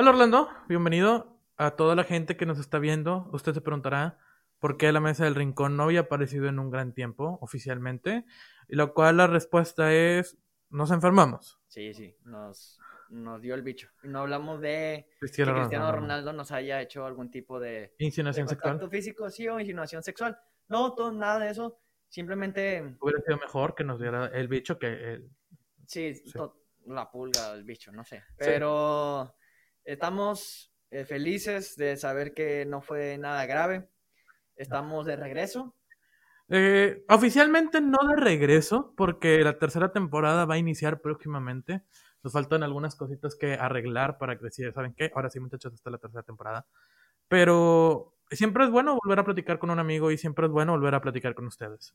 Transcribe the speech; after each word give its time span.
Hola 0.00 0.10
Orlando, 0.10 0.48
bienvenido 0.68 1.40
a 1.56 1.72
toda 1.72 1.96
la 1.96 2.04
gente 2.04 2.36
que 2.36 2.46
nos 2.46 2.60
está 2.60 2.78
viendo. 2.78 3.28
Usted 3.32 3.52
se 3.52 3.60
preguntará 3.60 4.16
por 4.60 4.76
qué 4.76 4.92
la 4.92 5.00
mesa 5.00 5.24
del 5.24 5.34
rincón 5.34 5.76
no 5.76 5.82
había 5.82 6.02
aparecido 6.02 6.46
en 6.46 6.60
un 6.60 6.70
gran 6.70 6.94
tiempo 6.94 7.36
oficialmente, 7.42 8.24
y 8.68 8.76
lo 8.76 8.94
cual 8.94 9.16
la 9.16 9.26
respuesta 9.26 9.92
es 9.92 10.38
nos 10.70 10.92
enfermamos. 10.92 11.58
Sí, 11.66 11.94
sí, 11.94 12.14
nos, 12.22 12.78
nos 13.08 13.42
dio 13.42 13.56
el 13.56 13.62
bicho. 13.62 13.88
No 14.04 14.20
hablamos 14.20 14.60
de 14.60 15.08
Cristiano 15.18 15.52
que 15.52 15.60
Cristiano 15.62 15.86
Ronaldo. 15.86 16.00
Ronaldo 16.00 16.32
nos 16.32 16.52
haya 16.52 16.80
hecho 16.80 17.04
algún 17.04 17.28
tipo 17.32 17.58
de, 17.58 17.92
Insinuación 17.98 18.46
de 18.46 18.50
sexual. 18.50 18.88
físico, 18.88 19.28
sí, 19.30 19.48
o 19.48 19.58
insinuación 19.58 20.04
sexual. 20.04 20.38
No, 20.68 20.94
todo, 20.94 21.10
nada 21.10 21.40
de 21.40 21.50
eso. 21.50 21.80
Simplemente, 22.08 22.96
Hubiera 23.00 23.20
sido 23.22 23.38
mejor 23.38 23.74
que 23.74 23.82
nos 23.82 23.98
diera 23.98 24.26
el 24.26 24.46
bicho 24.46 24.78
que 24.78 25.14
el... 25.14 25.30
sí, 25.88 26.22
la 26.86 27.10
pulga, 27.10 27.52
el 27.52 27.64
bicho, 27.64 27.90
no 27.90 28.04
sé. 28.04 28.22
Pero 28.38 29.34
estamos 29.88 30.70
eh, 30.90 31.04
felices 31.04 31.74
de 31.76 31.96
saber 31.96 32.34
que 32.34 32.66
no 32.66 32.82
fue 32.82 33.16
nada 33.16 33.46
grave. 33.46 33.88
Estamos 34.54 35.06
de 35.06 35.16
regreso. 35.16 35.74
Eh, 36.50 37.04
oficialmente 37.08 37.80
no 37.80 37.98
de 38.08 38.16
regreso, 38.16 38.92
porque 38.96 39.42
la 39.42 39.58
tercera 39.58 39.92
temporada 39.92 40.44
va 40.44 40.54
a 40.54 40.58
iniciar 40.58 41.00
próximamente. 41.00 41.82
Nos 42.22 42.32
faltan 42.32 42.62
algunas 42.62 42.96
cositas 42.96 43.34
que 43.34 43.54
arreglar 43.54 44.18
para 44.18 44.36
que 44.36 44.44
decir, 44.44 44.72
¿saben 44.74 44.94
qué? 44.94 45.10
Ahora 45.14 45.30
sí, 45.30 45.40
muchachos, 45.40 45.72
esta 45.72 45.88
es 45.88 45.92
la 45.92 45.98
tercera 45.98 46.22
temporada. 46.22 46.66
Pero 47.28 48.14
siempre 48.30 48.64
es 48.64 48.70
bueno 48.70 48.98
volver 49.02 49.20
a 49.20 49.24
platicar 49.24 49.58
con 49.58 49.70
un 49.70 49.78
amigo 49.78 50.10
y 50.10 50.18
siempre 50.18 50.46
es 50.46 50.52
bueno 50.52 50.72
volver 50.72 50.94
a 50.94 51.00
platicar 51.00 51.34
con 51.34 51.46
ustedes. 51.46 51.94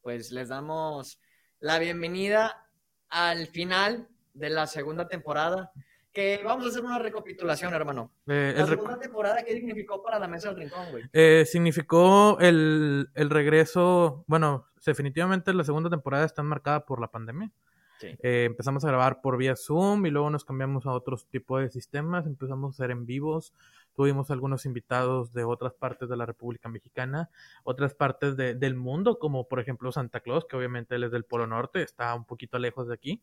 Pues 0.00 0.32
les 0.32 0.48
damos 0.48 1.20
la 1.60 1.78
bienvenida 1.78 2.68
al 3.10 3.48
final 3.48 4.08
de 4.32 4.48
la 4.48 4.66
segunda 4.66 5.08
temporada. 5.08 5.72
Que 6.12 6.42
vamos 6.44 6.66
a 6.66 6.68
hacer 6.68 6.84
una 6.84 6.98
recapitulación, 6.98 7.72
hermano. 7.72 8.12
Eh, 8.26 8.54
La 8.56 8.66
segunda 8.66 8.98
temporada, 8.98 9.42
¿qué 9.44 9.54
significó 9.54 10.02
para 10.02 10.18
la 10.18 10.28
mesa 10.28 10.48
del 10.50 10.58
rincón, 10.58 10.90
güey? 10.90 11.04
eh, 11.12 11.44
significó 11.46 12.38
el, 12.38 13.08
el 13.14 13.30
regreso, 13.30 14.24
bueno, 14.26 14.66
definitivamente 14.84 15.54
la 15.54 15.64
segunda 15.64 15.88
temporada 15.88 16.26
está 16.26 16.42
marcada 16.42 16.84
por 16.84 17.00
la 17.00 17.08
pandemia. 17.08 17.50
Sí. 17.98 18.08
Eh, 18.22 18.44
empezamos 18.46 18.84
a 18.84 18.88
grabar 18.88 19.20
por 19.22 19.36
vía 19.38 19.54
Zoom 19.56 20.04
y 20.04 20.10
luego 20.10 20.28
nos 20.28 20.44
cambiamos 20.44 20.84
a 20.86 20.90
otros 20.90 21.28
tipos 21.28 21.62
de 21.62 21.70
sistemas, 21.70 22.26
empezamos 22.26 22.74
a 22.74 22.74
hacer 22.74 22.90
en 22.90 23.06
vivos, 23.06 23.54
tuvimos 23.94 24.30
algunos 24.32 24.66
invitados 24.66 25.32
de 25.32 25.44
otras 25.44 25.72
partes 25.72 26.08
de 26.08 26.16
la 26.16 26.26
República 26.26 26.68
Mexicana, 26.68 27.30
otras 27.64 27.94
partes 27.94 28.36
de- 28.36 28.54
del 28.56 28.74
mundo, 28.74 29.18
como 29.20 29.46
por 29.48 29.60
ejemplo 29.60 29.92
Santa 29.92 30.20
Claus, 30.20 30.44
que 30.46 30.56
obviamente 30.56 30.96
él 30.96 31.04
es 31.04 31.12
del 31.12 31.24
Polo 31.24 31.46
Norte, 31.46 31.80
está 31.80 32.12
un 32.14 32.24
poquito 32.26 32.58
lejos 32.58 32.88
de 32.88 32.94
aquí. 32.94 33.22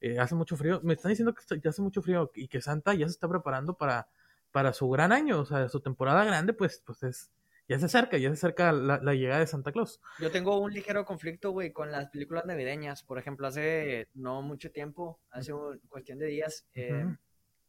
Eh, 0.00 0.18
hace 0.18 0.34
mucho 0.34 0.56
frío, 0.56 0.80
me 0.82 0.94
están 0.94 1.10
diciendo 1.10 1.34
que 1.34 1.42
ya 1.60 1.70
hace 1.70 1.82
mucho 1.82 2.02
frío 2.02 2.30
y 2.34 2.48
que 2.48 2.60
Santa 2.60 2.92
ya 2.94 3.06
se 3.06 3.12
está 3.12 3.28
preparando 3.28 3.74
para, 3.74 4.08
para 4.52 4.72
su 4.72 4.88
gran 4.90 5.10
año, 5.12 5.40
o 5.40 5.44
sea, 5.46 5.68
su 5.68 5.80
temporada 5.80 6.24
grande, 6.24 6.52
pues, 6.52 6.82
pues 6.84 7.02
es, 7.02 7.30
ya 7.68 7.78
se 7.78 7.86
acerca, 7.86 8.18
ya 8.18 8.28
se 8.28 8.34
acerca 8.34 8.72
la, 8.72 8.98
la 9.02 9.14
llegada 9.14 9.40
de 9.40 9.46
Santa 9.46 9.72
Claus. 9.72 10.00
Yo 10.20 10.30
tengo 10.30 10.60
un 10.60 10.72
ligero 10.72 11.04
conflicto, 11.04 11.50
güey, 11.52 11.72
con 11.72 11.90
las 11.90 12.08
películas 12.10 12.44
navideñas. 12.46 13.02
Por 13.02 13.18
ejemplo, 13.18 13.46
hace 13.46 14.08
no 14.14 14.42
mucho 14.42 14.70
tiempo, 14.70 15.18
hace 15.30 15.52
un- 15.52 15.78
cuestión 15.88 16.18
de 16.18 16.26
días, 16.26 16.66
eh, 16.74 17.06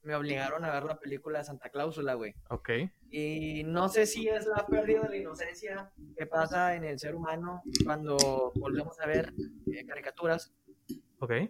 me 0.04 0.14
obligaron 0.16 0.64
a 0.64 0.72
ver 0.72 0.84
la 0.84 1.00
película 1.00 1.40
de 1.40 1.46
Santa 1.46 1.70
Cláusula, 1.70 2.14
güey. 2.14 2.36
Ok. 2.50 2.70
Y 3.10 3.64
no 3.66 3.90
sé 3.90 4.06
si 4.06 4.28
es 4.30 4.46
la 4.46 4.66
pérdida 4.68 5.02
de 5.04 5.10
la 5.10 5.18
inocencia 5.18 5.92
que 6.16 6.26
pasa 6.26 6.76
en 6.76 6.84
el 6.84 7.00
ser 7.00 7.16
humano 7.16 7.64
cuando 7.84 8.52
volvemos 8.56 9.00
a 9.00 9.06
ver 9.08 9.34
eh, 9.74 9.86
caricaturas, 9.86 10.54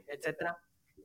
etcétera. 0.08 0.58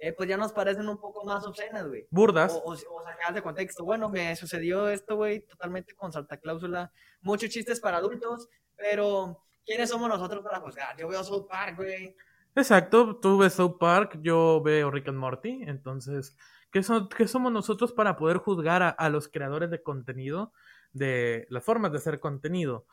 Eh, 0.04 0.12
pues 0.12 0.28
ya 0.28 0.36
nos 0.36 0.52
parecen 0.52 0.88
un 0.88 0.98
poco 0.98 1.24
más 1.24 1.46
obscenas, 1.46 1.86
güey. 1.86 2.08
Burdas. 2.10 2.52
O, 2.52 2.58
o, 2.58 2.72
o 2.72 3.02
sacadas 3.04 3.34
de 3.36 3.40
contexto. 3.40 3.84
Bueno, 3.84 4.08
me 4.08 4.34
sucedió 4.34 4.88
esto, 4.88 5.14
güey, 5.14 5.46
totalmente 5.46 5.94
con 5.94 6.12
Santa 6.12 6.38
Cláusula. 6.38 6.90
Muchos 7.20 7.50
chistes 7.50 7.78
para 7.78 7.98
adultos, 7.98 8.48
pero 8.76 9.44
¿quiénes 9.64 9.90
somos 9.90 10.08
nosotros 10.08 10.42
para 10.42 10.58
juzgar? 10.58 10.96
Yo 10.96 11.06
veo 11.06 11.22
South 11.22 11.46
Park, 11.48 11.76
güey. 11.76 12.16
Exacto, 12.56 13.20
tú 13.20 13.38
ves 13.38 13.52
South 13.52 13.76
Park, 13.78 14.18
yo 14.22 14.60
veo 14.60 14.90
Rick 14.90 15.06
and 15.06 15.18
Morty, 15.18 15.62
entonces, 15.68 16.36
¿qué, 16.72 16.82
son, 16.82 17.08
qué 17.08 17.28
somos 17.28 17.52
nosotros 17.52 17.92
para 17.92 18.16
poder 18.16 18.38
juzgar 18.38 18.82
a, 18.82 18.88
a 18.88 19.08
los 19.08 19.28
creadores 19.28 19.70
de 19.70 19.84
contenido, 19.84 20.52
de 20.92 21.46
las 21.48 21.62
formas 21.62 21.92
de 21.92 21.98
hacer 21.98 22.18
contenido? 22.18 22.86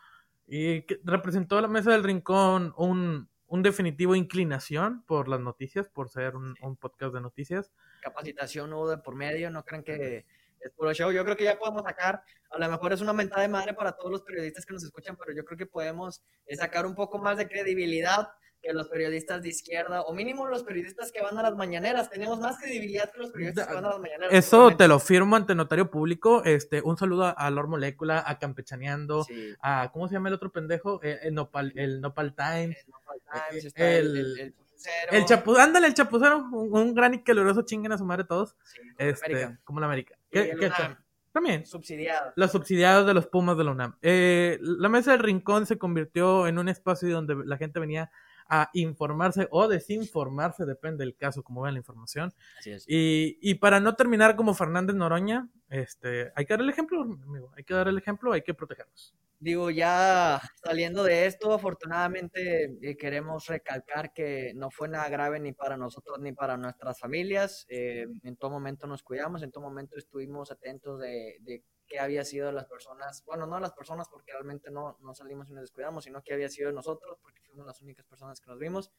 Y 0.46 0.84
que 0.84 1.02
representó 1.04 1.60
la 1.60 1.68
mesa 1.68 1.90
del 1.90 2.04
rincón 2.04 2.72
un, 2.78 3.30
un 3.50 3.64
definitivo 3.64 4.16
inclinación 4.16 5.04
por 5.06 5.28
las 5.28 5.40
noticias, 5.40 5.90
por 5.90 6.10
ser 6.10 6.36
un, 6.36 6.56
un 6.62 6.78
podcast 6.78 7.14
de 7.14 7.22
noticias. 7.22 7.72
Capacitación 8.02 8.70
no 8.70 8.88
de 8.88 8.98
por 9.00 9.16
medio, 9.16 9.50
no 9.50 9.66
crean 9.66 9.84
que 9.84 10.26
es 10.62 10.72
puro 10.72 10.94
show. 10.94 11.12
Yo 11.12 11.24
creo 11.24 11.36
que 11.36 11.46
ya 11.46 11.58
podemos 11.58 11.84
sacar, 11.84 12.24
a 12.52 12.60
lo 12.60 12.70
mejor 12.70 12.94
es 12.94 13.02
una 13.02 13.14
mentada 13.14 13.42
de 13.42 13.48
madre 13.48 13.74
para 13.74 13.94
todos 13.94 14.12
los 14.12 14.22
periodistas 14.22 14.66
que 14.66 14.74
nos 14.74 14.84
escuchan, 14.84 15.18
pero 15.18 15.36
yo 15.36 15.44
creo 15.44 15.58
que 15.58 15.66
podemos 15.66 16.24
eh, 16.46 16.56
sacar 16.56 16.86
un 16.86 16.96
poco 16.96 17.18
más 17.18 17.38
de 17.38 17.48
credibilidad 17.48 18.30
que 18.62 18.74
los 18.74 18.90
periodistas 18.90 19.42
de 19.42 19.50
izquierda, 19.50 20.02
o 20.02 20.14
mínimo 20.14 20.46
los 20.48 20.64
periodistas 20.64 21.12
que 21.12 21.22
van 21.22 21.38
a 21.38 21.44
las 21.44 21.56
mañaneras. 21.56 22.10
Tenemos 22.10 22.40
más 22.40 22.58
credibilidad 22.60 23.12
que 23.12 23.20
los 23.20 23.32
periodistas 23.32 23.68
que 23.68 23.74
van 23.74 23.86
a 23.86 23.90
las 23.90 24.00
mañaneras. 24.00 24.34
Eso 24.34 24.76
te 24.76 24.88
lo 24.88 25.00
firmo 25.00 25.36
ante 25.36 25.56
notario 25.56 25.90
público. 25.90 26.44
Este, 26.44 26.82
un 26.82 26.98
saludo 26.98 27.26
a, 27.26 27.30
a 27.32 27.50
Lord 27.52 27.70
Molécula, 27.70 28.24
a 28.26 28.38
Campechaneando, 28.38 29.24
Sí. 29.24 29.54
a, 29.62 29.90
¿cómo 29.94 30.08
se 30.08 30.16
llama 30.16 30.30
el 30.30 30.36
otro 30.36 30.52
pendejo? 30.52 31.00
Eh, 31.04 31.20
el, 31.24 31.34
Nopal, 31.36 31.72
el 31.76 32.02
Nopal 32.02 32.36
Times. 32.36 32.78
El 32.86 32.92
Nopal 32.92 33.22
Times, 33.50 33.66
está 33.66 33.90
El- 33.90 34.18
el, 34.18 34.18
el, 34.18 34.40
el 34.40 34.54
chapucero, 34.54 35.12
El 35.12 35.26
chapu, 35.26 35.56
ándale, 35.58 35.88
el 35.88 35.94
chapucero, 35.94 36.38
un, 36.52 36.74
un 36.78 36.94
gran 36.94 37.14
y 37.14 37.24
caluroso 37.24 37.62
chinguen 37.64 37.92
a 37.94 37.98
su 37.98 38.06
madre 38.06 38.24
todos. 38.26 38.56
sí, 38.64 38.80
Este, 38.98 39.26
América. 39.26 39.60
como 39.64 39.80
la 39.80 39.86
América. 39.86 40.16
¿Qué- 40.30 40.52
el 40.52 40.60
qué? 40.60 40.70
También. 41.32 41.64
subsidiado. 41.66 42.34
Los 42.36 42.52
subsidiados 42.52 43.06
de 43.06 43.14
los 43.14 43.28
Pumas 43.28 43.56
de 43.56 43.64
la 43.64 43.72
UNAM. 43.72 43.96
Eh, 44.02 44.58
la 44.62 44.90
mesa 44.90 45.12
del 45.12 45.20
rincón 45.20 45.66
se 45.68 45.78
convirtió 45.78 46.48
en 46.48 46.58
un 46.58 46.68
espacio 46.70 47.08
donde 47.14 47.36
la 47.46 47.56
gente 47.58 47.80
venía 47.80 48.12
a 48.50 48.70
informarse 48.74 49.48
o 49.52 49.68
desinformarse, 49.68 50.66
depende 50.66 51.06
del 51.06 51.16
caso, 51.16 51.44
como 51.44 51.62
vean 51.62 51.76
la 51.76 51.80
información. 51.80 52.34
Así 52.58 52.72
es. 52.72 52.86
Y, 52.88 53.38
y 53.42 53.56
para 53.56 53.80
no 53.80 53.96
terminar 53.96 54.36
como 54.36 54.54
Fernández 54.54 54.96
Noroña, 54.96 55.50
este, 55.70 56.32
hay 56.36 56.46
que 56.46 56.54
dar 56.54 56.62
el 56.62 56.70
ejemplo, 56.70 57.02
amigo. 57.02 57.52
Hay 57.56 57.64
que 57.64 57.74
dar 57.74 57.88
el 57.88 57.98
ejemplo, 57.98 58.34
hay 58.34 58.42
que 58.42 58.54
protegernos. 58.54 59.14
Digo, 59.42 59.70
ya 59.70 60.42
saliendo 60.62 61.02
de 61.04 61.26
esto, 61.26 61.54
afortunadamente 61.54 62.78
eh, 62.82 62.98
queremos 62.98 63.48
recalcar 63.48 64.12
que 64.12 64.52
no 64.54 64.70
fue 64.70 64.90
nada 64.90 65.08
grave 65.08 65.40
ni 65.40 65.54
para 65.54 65.78
nosotros 65.78 66.20
ni 66.20 66.34
para 66.34 66.58
nuestras 66.58 67.00
familias. 67.00 67.66
Eh, 67.70 68.06
en 68.24 68.36
todo 68.36 68.52
momento 68.52 68.86
nos 68.86 69.02
cuidamos, 69.02 69.42
en 69.42 69.52
todo 69.52 69.64
momento 69.64 69.96
estuvimos 69.98 70.52
atentos 70.52 71.00
de, 71.00 71.38
de 71.40 71.64
qué 71.90 72.00
había 72.00 72.24
sido 72.24 72.52
las 72.52 72.66
personas, 72.66 73.24
bueno, 73.26 73.46
no 73.48 73.60
las 73.60 73.74
personas 73.74 74.08
porque 74.08 74.32
realmente 74.32 74.70
no, 74.72 74.98
no 75.02 75.14
salimos 75.14 75.50
y 75.50 75.54
nos 75.54 75.62
descuidamos, 75.64 76.04
sino 76.06 76.22
qué 76.24 76.34
había 76.36 76.48
sido 76.50 76.72
nosotros 76.72 77.18
porque 77.22 77.42
fuimos 77.42 77.66
las 77.66 77.82
únicas 77.82 78.06
personas 78.06 78.40
que 78.40 78.48
nos 78.50 78.60
vimos. 78.60 78.92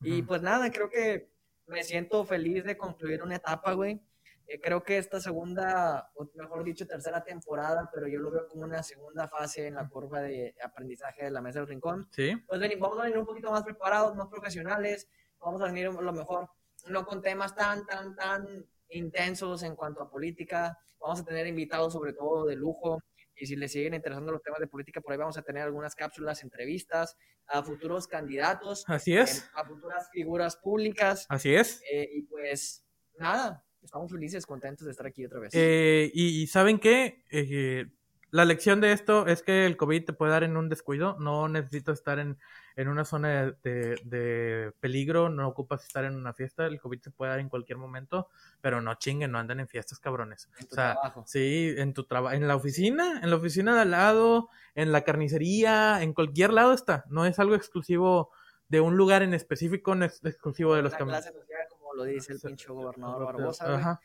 Y 0.00 0.20
Ujú. 0.20 0.28
pues 0.28 0.42
nada, 0.42 0.70
creo 0.70 0.88
que 0.88 1.30
me 1.66 1.82
siento 1.82 2.24
feliz 2.24 2.64
de 2.64 2.78
concluir 2.78 3.22
una 3.22 3.36
etapa, 3.36 3.72
güey. 3.74 4.00
Eh, 4.46 4.60
creo 4.60 4.82
que 4.82 4.98
esta 4.98 5.20
segunda, 5.20 6.10
o 6.14 6.28
mejor 6.34 6.64
dicho, 6.64 6.86
tercera 6.86 7.22
temporada, 7.22 7.88
pero 7.92 8.08
yo 8.08 8.18
lo 8.18 8.30
veo 8.30 8.48
como 8.48 8.62
una 8.64 8.82
segunda 8.82 9.28
fase 9.28 9.66
en 9.66 9.74
la 9.74 9.88
curva 9.88 10.20
de 10.22 10.54
aprendizaje 10.64 11.24
de 11.24 11.30
la 11.30 11.40
mesa 11.40 11.58
del 11.60 11.68
rincón. 11.68 12.08
Sí. 12.12 12.34
Pues 12.48 12.60
veni- 12.60 12.76
vamos 12.76 12.98
a 12.98 13.02
venir 13.02 13.18
un 13.18 13.26
poquito 13.26 13.50
más 13.50 13.62
preparados, 13.62 14.16
más 14.16 14.26
profesionales, 14.28 15.08
vamos 15.38 15.60
a 15.62 15.66
venir 15.66 15.86
a 15.88 15.92
lo 15.92 16.12
mejor 16.12 16.48
no 16.88 17.04
con 17.04 17.20
temas 17.22 17.54
tan, 17.54 17.86
tan, 17.86 18.16
tan 18.16 18.66
intensos 18.90 19.62
en 19.62 19.76
cuanto 19.76 20.02
a 20.02 20.10
política, 20.10 20.78
vamos 21.00 21.20
a 21.20 21.24
tener 21.24 21.46
invitados 21.46 21.92
sobre 21.92 22.12
todo 22.12 22.46
de 22.46 22.56
lujo, 22.56 23.02
y 23.36 23.46
si 23.46 23.56
les 23.56 23.72
siguen 23.72 23.94
interesando 23.94 24.32
los 24.32 24.42
temas 24.42 24.60
de 24.60 24.66
política, 24.66 25.00
por 25.00 25.12
ahí 25.12 25.18
vamos 25.18 25.38
a 25.38 25.42
tener 25.42 25.62
algunas 25.62 25.94
cápsulas, 25.94 26.42
entrevistas 26.42 27.16
a 27.46 27.62
futuros 27.62 28.06
candidatos, 28.06 28.84
Así 28.86 29.16
es. 29.16 29.38
eh, 29.38 29.42
a 29.54 29.64
futuras 29.64 30.10
figuras 30.12 30.56
públicas, 30.56 31.26
Así 31.28 31.54
es. 31.54 31.82
eh, 31.90 32.08
y 32.14 32.22
pues 32.22 32.84
nada, 33.18 33.64
estamos 33.82 34.12
felices, 34.12 34.44
contentos 34.44 34.84
de 34.84 34.90
estar 34.90 35.06
aquí 35.06 35.24
otra 35.24 35.40
vez. 35.40 35.52
Eh, 35.54 36.10
y, 36.12 36.42
y 36.42 36.46
¿saben 36.48 36.78
qué? 36.78 37.24
Eh, 37.30 37.86
la 38.30 38.44
lección 38.44 38.80
de 38.80 38.92
esto 38.92 39.26
es 39.26 39.42
que 39.42 39.66
el 39.66 39.76
COVID 39.76 40.04
te 40.04 40.12
puede 40.12 40.32
dar 40.32 40.44
en 40.44 40.56
un 40.56 40.68
descuido. 40.68 41.16
No 41.18 41.48
necesitas 41.48 41.98
estar 41.98 42.18
en, 42.18 42.38
en 42.76 42.88
una 42.88 43.04
zona 43.04 43.28
de, 43.28 43.56
de- 43.62 44.00
de 44.04 44.72
peligro, 44.80 45.28
no 45.28 45.46
ocupas 45.48 45.84
estar 45.86 46.04
en 46.04 46.14
una 46.16 46.32
fiesta. 46.32 46.66
El 46.66 46.80
COVID 46.80 47.00
se 47.00 47.10
puede 47.10 47.30
dar 47.30 47.40
en 47.40 47.48
cualquier 47.48 47.78
momento, 47.78 48.28
pero 48.60 48.80
no 48.80 48.94
chinguen, 48.94 49.32
no 49.32 49.38
anden 49.38 49.60
en 49.60 49.68
fiestas, 49.68 49.98
cabrones. 49.98 50.48
En 50.58 50.66
tu 50.66 50.72
o 50.72 50.74
sea, 50.76 50.92
trabajo. 50.94 51.24
Sí, 51.26 51.74
en 51.76 51.92
tu 51.94 52.04
trabajo, 52.04 52.34
en 52.34 52.46
la 52.48 52.56
oficina, 52.56 53.20
en 53.22 53.30
la 53.30 53.36
oficina 53.36 53.74
de 53.74 53.80
al 53.82 53.90
lado, 53.90 54.48
en 54.74 54.92
la 54.92 55.02
carnicería, 55.02 56.02
en 56.02 56.12
cualquier 56.14 56.52
lado 56.52 56.72
está. 56.72 57.04
No 57.08 57.26
es 57.26 57.38
algo 57.38 57.54
exclusivo 57.54 58.30
de 58.68 58.80
un 58.80 58.96
lugar 58.96 59.22
en 59.22 59.34
específico, 59.34 59.94
no 59.94 60.04
es 60.04 60.24
exclusivo 60.24 60.74
de 60.76 60.82
los 60.82 60.94
caminos. 60.94 61.24
como 61.70 61.94
lo 61.94 62.04
dice 62.04 62.32
el 62.34 62.40
pinche 62.40 62.68
gobernador 62.68 63.24
Barbosa. 63.24 63.74
Ajá. 63.74 64.00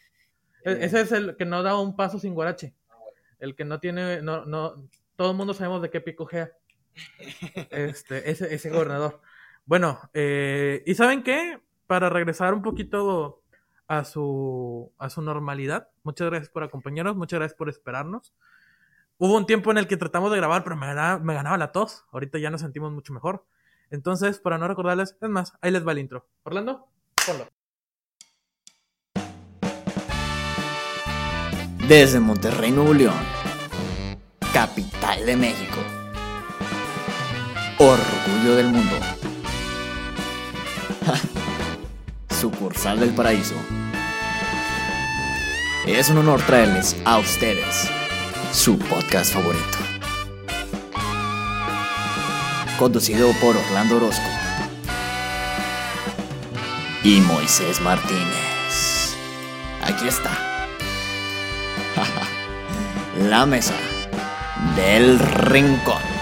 Eh, 0.63 0.71
E- 0.81 0.85
Ese 0.85 1.01
es 1.01 1.11
el 1.11 1.35
que 1.37 1.45
no 1.45 1.61
da 1.61 1.79
un 1.79 1.95
paso 1.95 2.17
sin 2.17 2.33
guarache. 2.33 2.73
Ah. 2.89 2.95
El 3.37 3.55
que 3.55 3.63
no 3.63 3.79
tiene, 3.79 4.23
no, 4.23 4.43
no, 4.45 4.87
todo 5.15 5.29
el 5.31 5.37
mundo 5.37 5.53
sabemos 5.53 5.83
de 5.83 5.91
qué 5.91 6.01
pico 6.01 6.25
gea. 6.25 6.51
Este, 7.71 8.29
ese, 8.31 8.53
ese 8.53 8.69
gobernador. 8.69 9.21
Bueno, 9.65 9.99
eh, 10.13 10.83
¿y 10.85 10.95
saben 10.95 11.23
qué? 11.23 11.59
Para 11.87 12.09
regresar 12.09 12.53
un 12.53 12.61
poquito 12.61 13.41
a 13.87 14.03
su, 14.03 14.91
a 14.97 15.09
su 15.09 15.21
normalidad. 15.21 15.89
Muchas 16.03 16.29
gracias 16.29 16.49
por 16.49 16.63
acompañarnos, 16.63 17.15
muchas 17.15 17.39
gracias 17.39 17.57
por 17.57 17.69
esperarnos. 17.69 18.33
Hubo 19.17 19.37
un 19.37 19.45
tiempo 19.45 19.71
en 19.71 19.77
el 19.77 19.87
que 19.87 19.97
tratamos 19.97 20.31
de 20.31 20.37
grabar, 20.37 20.63
pero 20.63 20.75
me 20.75 20.87
ganaba, 20.87 21.57
la 21.57 21.71
tos. 21.71 22.05
Ahorita 22.11 22.37
ya 22.37 22.49
nos 22.49 22.61
sentimos 22.61 22.91
mucho 22.91 23.13
mejor. 23.13 23.45
Entonces, 23.89 24.39
para 24.39 24.57
no 24.57 24.67
recordarles, 24.67 25.15
es 25.21 25.29
más, 25.29 25.53
ahí 25.61 25.71
les 25.71 25.87
va 25.87 25.93
el 25.93 25.99
intro. 25.99 26.27
Orlando, 26.43 26.87
ponlo. 27.25 27.47
Desde 31.87 32.19
Monterrey, 32.19 32.71
Nuevo 32.71 32.93
León, 32.93 33.15
capital 34.51 35.25
de 35.25 35.37
México, 35.37 35.77
orgullo 37.77 38.55
del 38.55 38.67
mundo, 38.67 38.95
sucursal 42.29 42.99
del 42.99 43.13
paraíso. 43.13 43.55
Es 45.85 46.09
un 46.09 46.19
honor 46.19 46.41
traerles 46.41 46.95
a 47.05 47.17
ustedes 47.19 47.89
su 48.51 48.79
podcast 48.79 49.33
favorito. 49.33 49.77
Conducido 52.79 53.31
por 53.41 53.55
Orlando 53.55 53.97
Orozco 53.97 54.27
y 57.03 57.21
Moisés 57.21 57.81
Martínez. 57.81 59.15
Aquí 59.83 60.07
está. 60.07 60.31
La 63.29 63.45
mesa 63.45 63.75
del 64.75 65.19
rincón. 65.19 66.14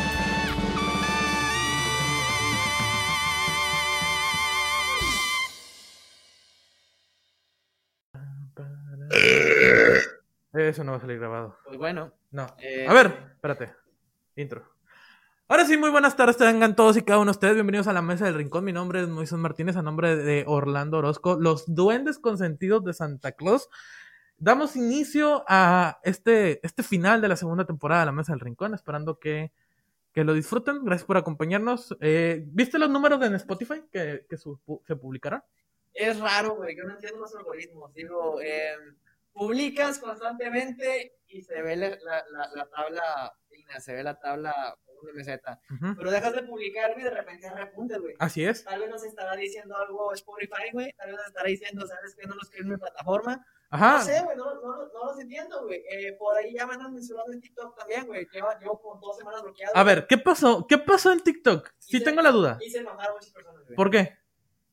Eso 10.74 10.84
no 10.84 10.94
va 10.94 10.98
a 10.98 11.02
salir 11.02 11.20
grabado. 11.20 11.56
Pues 11.66 11.78
bueno. 11.78 12.12
No. 12.32 12.48
Eh, 12.58 12.88
A 12.90 12.94
ver, 12.94 13.06
espérate. 13.36 13.72
Intro. 14.36 14.68
Ahora 15.48 15.66
sí, 15.66 15.78
muy 15.78 15.92
buenas 15.92 16.16
tardes, 16.16 16.36
tengan 16.36 16.76
todos 16.76 16.98
y 16.98 17.04
cada 17.04 17.20
uno 17.20 17.28
de 17.28 17.36
ustedes. 17.36 17.54
Bienvenidos 17.54 17.86
a 17.88 17.94
la 17.94 18.02
Mesa 18.02 18.26
del 18.26 18.34
Rincón. 18.34 18.64
Mi 18.64 18.74
nombre 18.74 19.02
es 19.04 19.08
Moisés 19.08 19.38
Martínez, 19.38 19.76
a 19.76 19.84
nombre 19.84 20.16
de 20.16 20.46
Orlando 20.48 20.98
Orozco, 20.98 21.38
los 21.40 21.66
duendes 21.76 22.18
consentidos 22.18 22.84
de 22.86 22.94
Santa 22.94 23.34
Claus. 23.34 23.70
Damos 24.40 24.76
inicio 24.76 25.44
a 25.48 26.00
este, 26.02 26.60
este 26.66 26.82
final 26.82 27.22
de 27.22 27.28
la 27.28 27.36
segunda 27.36 27.66
temporada 27.66 28.02
de 28.02 28.06
la 28.08 28.12
Mesa 28.14 28.32
del 28.34 28.40
Rincón, 28.40 28.74
esperando 28.74 29.20
que, 29.20 29.52
que 30.12 30.24
lo 30.24 30.34
disfruten. 30.34 30.84
Gracias 30.84 31.06
por 31.06 31.18
acompañarnos. 31.18 31.96
Eh, 32.02 32.44
¿Viste 32.48 32.80
los 32.80 32.90
números 32.90 33.22
en 33.24 33.36
Spotify 33.36 33.84
que, 33.92 34.26
que 34.28 34.38
su- 34.38 34.60
se 34.88 34.96
publicaron? 34.96 35.44
Es 35.94 36.20
raro, 36.20 36.56
güey, 36.56 36.76
yo 36.76 36.84
no 36.86 36.94
entiendo 36.96 37.20
los 37.20 37.36
algoritmos. 37.36 37.94
Digo, 37.94 38.42
eh, 38.42 38.74
publicas 39.34 40.00
constantemente 40.00 41.18
y 41.28 41.42
se 41.42 41.62
ve 41.62 41.76
la, 41.76 41.90
la, 41.90 42.24
la, 42.32 42.50
la 42.56 42.70
tabla, 42.70 43.34
se 43.80 43.94
ve 43.94 44.04
la 44.04 44.20
tabla 44.20 44.78
meseta. 45.14 45.60
Ujú. 45.70 45.96
Pero 45.98 46.12
dejas 46.12 46.34
de 46.34 46.44
publicar 46.44 46.94
y 46.98 47.04
de 47.04 47.10
repente 47.10 47.50
repuntes, 47.50 48.00
güey. 48.00 48.16
Así 48.20 48.46
es. 48.46 48.64
Tal 48.64 48.80
vez 48.80 48.90
nos 48.90 49.04
estará 49.04 49.36
diciendo 49.36 49.76
algo 49.76 50.14
Spotify, 50.14 50.72
güey. 50.72 50.94
Tal 50.94 51.08
vez 51.08 51.18
nos 51.18 51.28
estará 51.28 51.50
diciendo, 51.50 51.86
¿sabes 51.86 52.16
qué? 52.16 52.26
No 52.26 52.36
los 52.36 52.50
quiero 52.50 52.66
en 52.66 52.72
mi 52.72 52.78
plataforma. 52.78 53.46
Ajá. 53.70 53.98
No 53.98 54.04
sé, 54.04 54.22
güey, 54.24 54.38
no, 54.38 54.54
no, 54.54 54.86
no 54.88 55.06
los 55.06 55.20
entiendo, 55.20 55.66
güey. 55.66 55.84
Eh, 55.90 56.14
por 56.14 56.38
ahí 56.38 56.54
ya 56.54 56.68
me 56.68 56.76
andan 56.76 56.94
mencionando 56.94 57.34
en 57.34 57.42
TikTok 57.42 57.78
también, 57.78 58.06
güey. 58.06 58.28
Llevo, 58.32 58.48
llevo 58.60 58.80
como 58.80 59.02
dos 59.02 59.18
semanas 59.18 59.42
bloqueado. 59.42 59.76
A 59.76 59.84
ver, 59.84 60.06
¿qué 60.08 60.18
pasó? 60.18 60.68
¿Qué 60.68 60.78
pasó 60.78 61.12
en 61.12 61.22
TikTok? 61.22 61.72
Sí 61.80 62.04
tengo 62.04 62.22
la 62.22 62.32
duda. 62.32 62.58
Y 62.62 62.70
se 62.70 62.80
enojaron 62.80 63.16
muchas 63.16 63.32
personas, 63.32 63.64
güey. 63.66 63.76
¿Por 63.76 63.90
qué? 63.90 64.18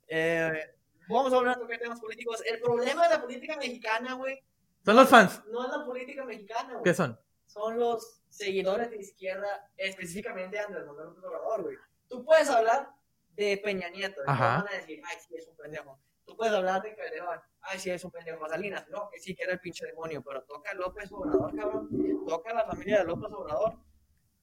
Eh, 0.07 0.77
vamos 1.09 1.33
a 1.33 1.37
hablar 1.37 1.59
de 1.59 1.79
temas 1.79 2.01
políticos. 2.01 2.43
El 2.45 2.61
problema 2.61 3.09
de 3.09 3.15
la 3.15 3.23
política 3.23 3.57
mexicana, 3.57 4.15
güey, 4.15 4.45
Son 4.85 4.97
los 4.97 5.09
fans. 5.09 5.43
no 5.51 5.65
es 5.65 5.71
la 5.71 5.85
política 5.85 6.25
mexicana, 6.25 6.73
güey. 6.73 6.85
¿Qué 6.85 6.95
son? 6.95 7.19
Son 7.47 7.79
los 7.79 8.23
seguidores 8.29 8.91
de 8.91 8.99
izquierda, 8.99 9.71
específicamente 9.77 10.57
de 10.57 10.63
Andrés 10.63 10.87
Manuel 10.87 11.07
López 11.09 11.25
Obrador, 11.25 11.63
güey. 11.63 11.77
Tú 12.09 12.25
puedes 12.25 12.49
hablar 12.49 12.91
de 13.35 13.61
Peña 13.63 13.89
Nieto, 13.91 14.21
y 14.21 14.31
Ajá. 14.31 14.63
van 14.63 14.69
a 14.69 14.77
decir, 14.77 15.01
ay, 15.05 15.17
sí, 15.27 15.37
es 15.37 15.49
un 15.49 15.57
pendejo. 15.57 15.99
Tú 16.25 16.37
puedes 16.37 16.55
hablar 16.55 16.81
de 16.83 16.95
Calderón, 16.95 17.41
ay, 17.63 17.79
sí, 17.79 17.91
es 17.91 18.05
un 18.05 18.11
pendejo. 18.11 18.49
Salinas, 18.49 18.89
no, 18.89 19.09
que 19.11 19.19
sí, 19.19 19.35
que 19.35 19.43
era 19.45 19.53
el 19.53 19.61
pinche 19.61 19.85
demonio, 19.87 20.23
pero 20.23 20.43
toca 20.45 20.71
a 20.71 20.75
López 20.75 21.11
Obrador, 21.13 21.55
cabrón. 21.57 21.89
Toca 22.27 22.51
a 22.51 22.55
la 22.55 22.67
familia 22.67 22.99
de 22.99 23.05
López 23.05 23.33
Obrador. 23.33 23.79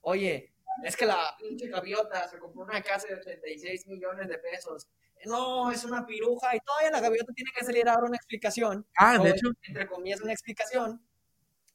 Oye, 0.02 0.54
es 0.84 0.96
que 0.96 1.06
la 1.06 1.36
pinche 1.40 1.68
gaviota 1.70 2.28
se 2.28 2.38
compró 2.40 2.64
una 2.64 2.82
casa 2.82 3.08
de 3.08 3.16
86 3.16 3.88
millones 3.88 4.28
de 4.28 4.38
pesos. 4.38 4.88
No, 5.26 5.72
es 5.72 5.84
una 5.84 6.06
piruja 6.06 6.56
y 6.56 6.60
todavía 6.60 6.92
la 6.92 7.02
gaviota 7.02 7.34
tiene 7.34 7.52
que 7.54 7.66
salir 7.66 7.88
ahora 7.90 8.08
una 8.08 8.16
explicación 8.18 8.86
Ah, 8.98 9.18
de 9.18 9.30
hecho, 9.32 9.50
entre 9.64 9.88
comillas, 9.88 10.22
una 10.22 10.32
explicación 10.32 11.02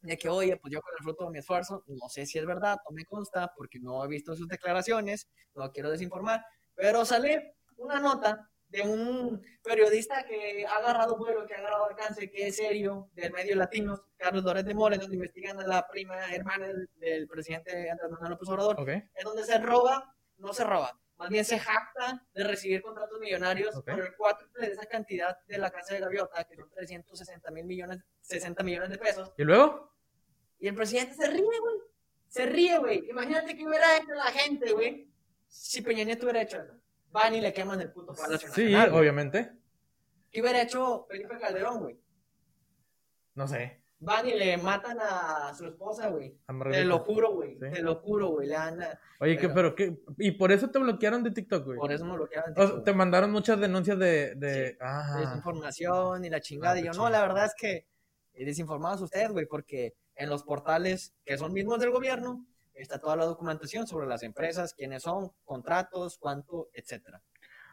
de 0.02 0.18
que, 0.18 0.28
oye, 0.28 0.56
pues 0.56 0.72
yo 0.72 0.80
con 0.80 0.92
el 0.98 1.04
fruto 1.04 1.24
de 1.24 1.30
mi 1.30 1.38
esfuerzo, 1.38 1.84
no 1.86 2.08
sé 2.08 2.26
si 2.26 2.38
es 2.38 2.46
verdad, 2.46 2.76
no 2.88 2.94
me 2.94 3.04
consta, 3.04 3.52
porque 3.56 3.78
no 3.78 4.04
he 4.04 4.08
visto 4.08 4.34
sus 4.34 4.48
declaraciones, 4.48 5.28
no 5.54 5.70
quiero 5.70 5.90
desinformar, 5.90 6.44
pero 6.74 7.04
sale 7.04 7.56
una 7.76 8.00
nota 8.00 8.48
de 8.68 8.82
un 8.82 9.42
periodista 9.62 10.24
que 10.24 10.66
ha 10.66 10.76
agarrado 10.78 11.16
vuelo, 11.16 11.46
que 11.46 11.54
ha 11.54 11.58
agarrado 11.58 11.86
alcance, 11.86 12.30
que 12.30 12.48
es 12.48 12.56
serio, 12.56 13.10
del 13.12 13.32
medio 13.32 13.54
latino, 13.54 14.02
Carlos 14.16 14.42
Lórez 14.42 14.64
de 14.64 14.74
Moles, 14.74 14.98
donde 14.98 15.16
investigan 15.16 15.60
a 15.60 15.66
la 15.66 15.86
prima 15.86 16.34
hermana 16.34 16.66
del, 16.68 16.88
del 16.96 17.28
presidente 17.28 17.90
Andrés 17.90 18.10
Manuel 18.10 18.30
López 18.30 18.48
Obrador, 18.48 18.80
ok. 18.80 18.88
es 18.88 19.24
donde 19.24 19.44
se 19.44 19.58
roba, 19.58 20.16
no 20.38 20.52
se 20.54 20.64
roba, 20.64 20.98
más 21.22 21.30
bien 21.30 21.44
se 21.44 21.58
jacta 21.58 22.26
de 22.34 22.42
recibir 22.44 22.82
contratos 22.82 23.20
millonarios 23.20 23.80
por 23.80 24.00
el 24.00 24.14
cuádruple 24.16 24.66
de 24.66 24.72
esa 24.72 24.86
cantidad 24.86 25.38
de 25.46 25.56
la 25.56 25.70
casa 25.70 25.94
de 25.94 26.00
Gaviota, 26.00 26.42
que 26.44 26.56
son 26.56 26.68
360 26.70 27.50
mil 27.52 27.64
millones, 27.64 28.00
60 28.22 28.62
millones 28.64 28.90
de 28.90 28.98
pesos. 28.98 29.32
¿Y 29.38 29.44
luego? 29.44 29.94
Y 30.58 30.66
el 30.66 30.74
presidente 30.74 31.14
se 31.14 31.28
ríe, 31.28 31.42
güey. 31.44 31.76
Se 32.26 32.46
ríe, 32.46 32.76
güey. 32.78 33.08
Imagínate 33.08 33.56
qué 33.56 33.64
hubiera 33.64 33.96
hecho 33.96 34.14
la 34.14 34.32
gente, 34.32 34.72
güey, 34.72 35.08
si 35.46 35.80
Peña 35.82 36.02
Nieto 36.02 36.24
hubiera 36.24 36.42
hecho 36.42 36.60
eso. 36.60 36.74
Van 37.12 37.34
y 37.34 37.40
le 37.40 37.52
queman 37.52 37.80
el 37.80 37.92
puto 37.92 38.14
Palacio 38.14 38.48
Sí, 38.52 38.64
Nacional, 38.72 38.94
obviamente. 38.94 39.52
¿Qué 40.30 40.40
hubiera 40.40 40.62
hecho 40.62 41.06
Felipe 41.08 41.38
Calderón, 41.38 41.80
güey? 41.80 42.00
No 43.34 43.46
sé. 43.46 43.81
Van 44.04 44.26
y 44.28 44.34
le 44.34 44.56
matan 44.56 44.98
a 45.00 45.54
su 45.54 45.64
esposa, 45.64 46.08
güey. 46.08 46.36
Te 46.72 46.84
lo 46.84 46.98
juro, 46.98 47.34
güey. 47.34 47.52
Sí. 47.52 47.70
Te 47.72 47.82
lo 47.82 47.94
juro, 47.96 48.30
güey. 48.30 48.48
Le 48.48 48.54
dan 48.54 48.82
a- 48.82 48.98
Oye, 49.20 49.38
¿qué, 49.38 49.48
pero 49.48 49.76
qué? 49.76 49.96
¿Y 50.18 50.32
por 50.32 50.50
eso 50.50 50.68
te 50.70 50.80
bloquearon 50.80 51.22
de 51.22 51.30
TikTok, 51.30 51.64
güey? 51.64 51.78
Por 51.78 51.92
eso 51.92 52.04
me 52.04 52.16
bloqueaban. 52.16 52.52
O 52.56 52.66
sea, 52.66 52.82
te 52.82 52.92
mandaron 52.92 53.30
muchas 53.30 53.60
denuncias 53.60 53.96
de... 54.00 54.34
de... 54.34 54.70
Sí. 54.70 54.76
Ah. 54.80 55.18
desinformación 55.20 56.24
y 56.24 56.30
la 56.30 56.40
chingada. 56.40 56.74
Ah, 56.74 56.80
y 56.80 56.84
yo, 56.84 56.90
qué 56.90 56.98
no, 56.98 57.08
la 57.10 57.20
verdad 57.20 57.44
es 57.44 57.54
que 57.56 57.86
eh, 58.34 58.44
desinformados 58.44 59.00
ustedes, 59.02 59.30
güey, 59.30 59.46
porque 59.46 59.94
en 60.16 60.28
los 60.28 60.42
portales 60.42 61.14
que 61.24 61.38
son 61.38 61.52
mismos 61.52 61.78
del 61.78 61.92
gobierno 61.92 62.44
está 62.74 62.98
toda 62.98 63.14
la 63.14 63.24
documentación 63.24 63.86
sobre 63.86 64.08
las 64.08 64.24
empresas, 64.24 64.74
quiénes 64.74 65.04
son, 65.04 65.30
contratos, 65.44 66.18
cuánto, 66.18 66.70
etcétera. 66.72 67.22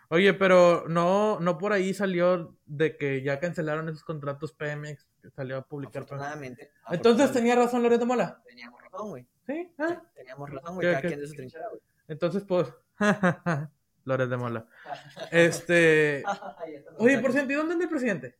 Oye, 0.10 0.34
pero 0.36 0.86
no, 0.88 1.39
no 1.39 1.58
por 1.58 1.74
ahí 1.74 1.94
salió 1.94 2.56
de 2.65 2.98
que 2.98 3.24
ya 3.24 3.39
cancelaron 3.39 3.89
esos 3.89 4.04
contratos 4.04 4.54
PMX 4.54 5.06
que 5.06 5.09
salió 5.36 5.58
a 5.58 5.62
publicar. 5.62 6.04
Afortunadamente. 6.04 6.72
Entonces 6.92 6.92
afortunadamente, 7.26 7.40
tenía 7.40 7.56
razón 7.56 7.84
Loreto 7.84 8.06
Mola. 8.06 8.42
teníamos 8.46 8.82
razón, 8.82 9.10
güey. 9.10 9.28
Sí, 9.46 9.72
ah. 9.80 10.02
Teníamos 10.16 10.50
razón, 10.50 10.76
güey. 10.76 10.88
¿Qué- 10.88 10.92
Cada 10.92 11.02
qué? 11.02 11.08
quien 11.08 11.20
de 11.22 11.28
su 11.28 11.34
trinchera, 11.34 11.68
güey. 11.70 11.82
Entonces, 12.08 12.44
pues. 12.48 12.68
Loret 14.06 14.30
de 14.30 14.38
Mola. 14.38 14.66
Este. 15.32 16.24
Oye, 16.98 17.20
por 17.20 17.32
cierto, 17.32 17.52
¿y 17.52 17.56
dónde 17.56 17.74
anda 17.74 17.84
el 17.86 17.90
presidente? 17.90 18.38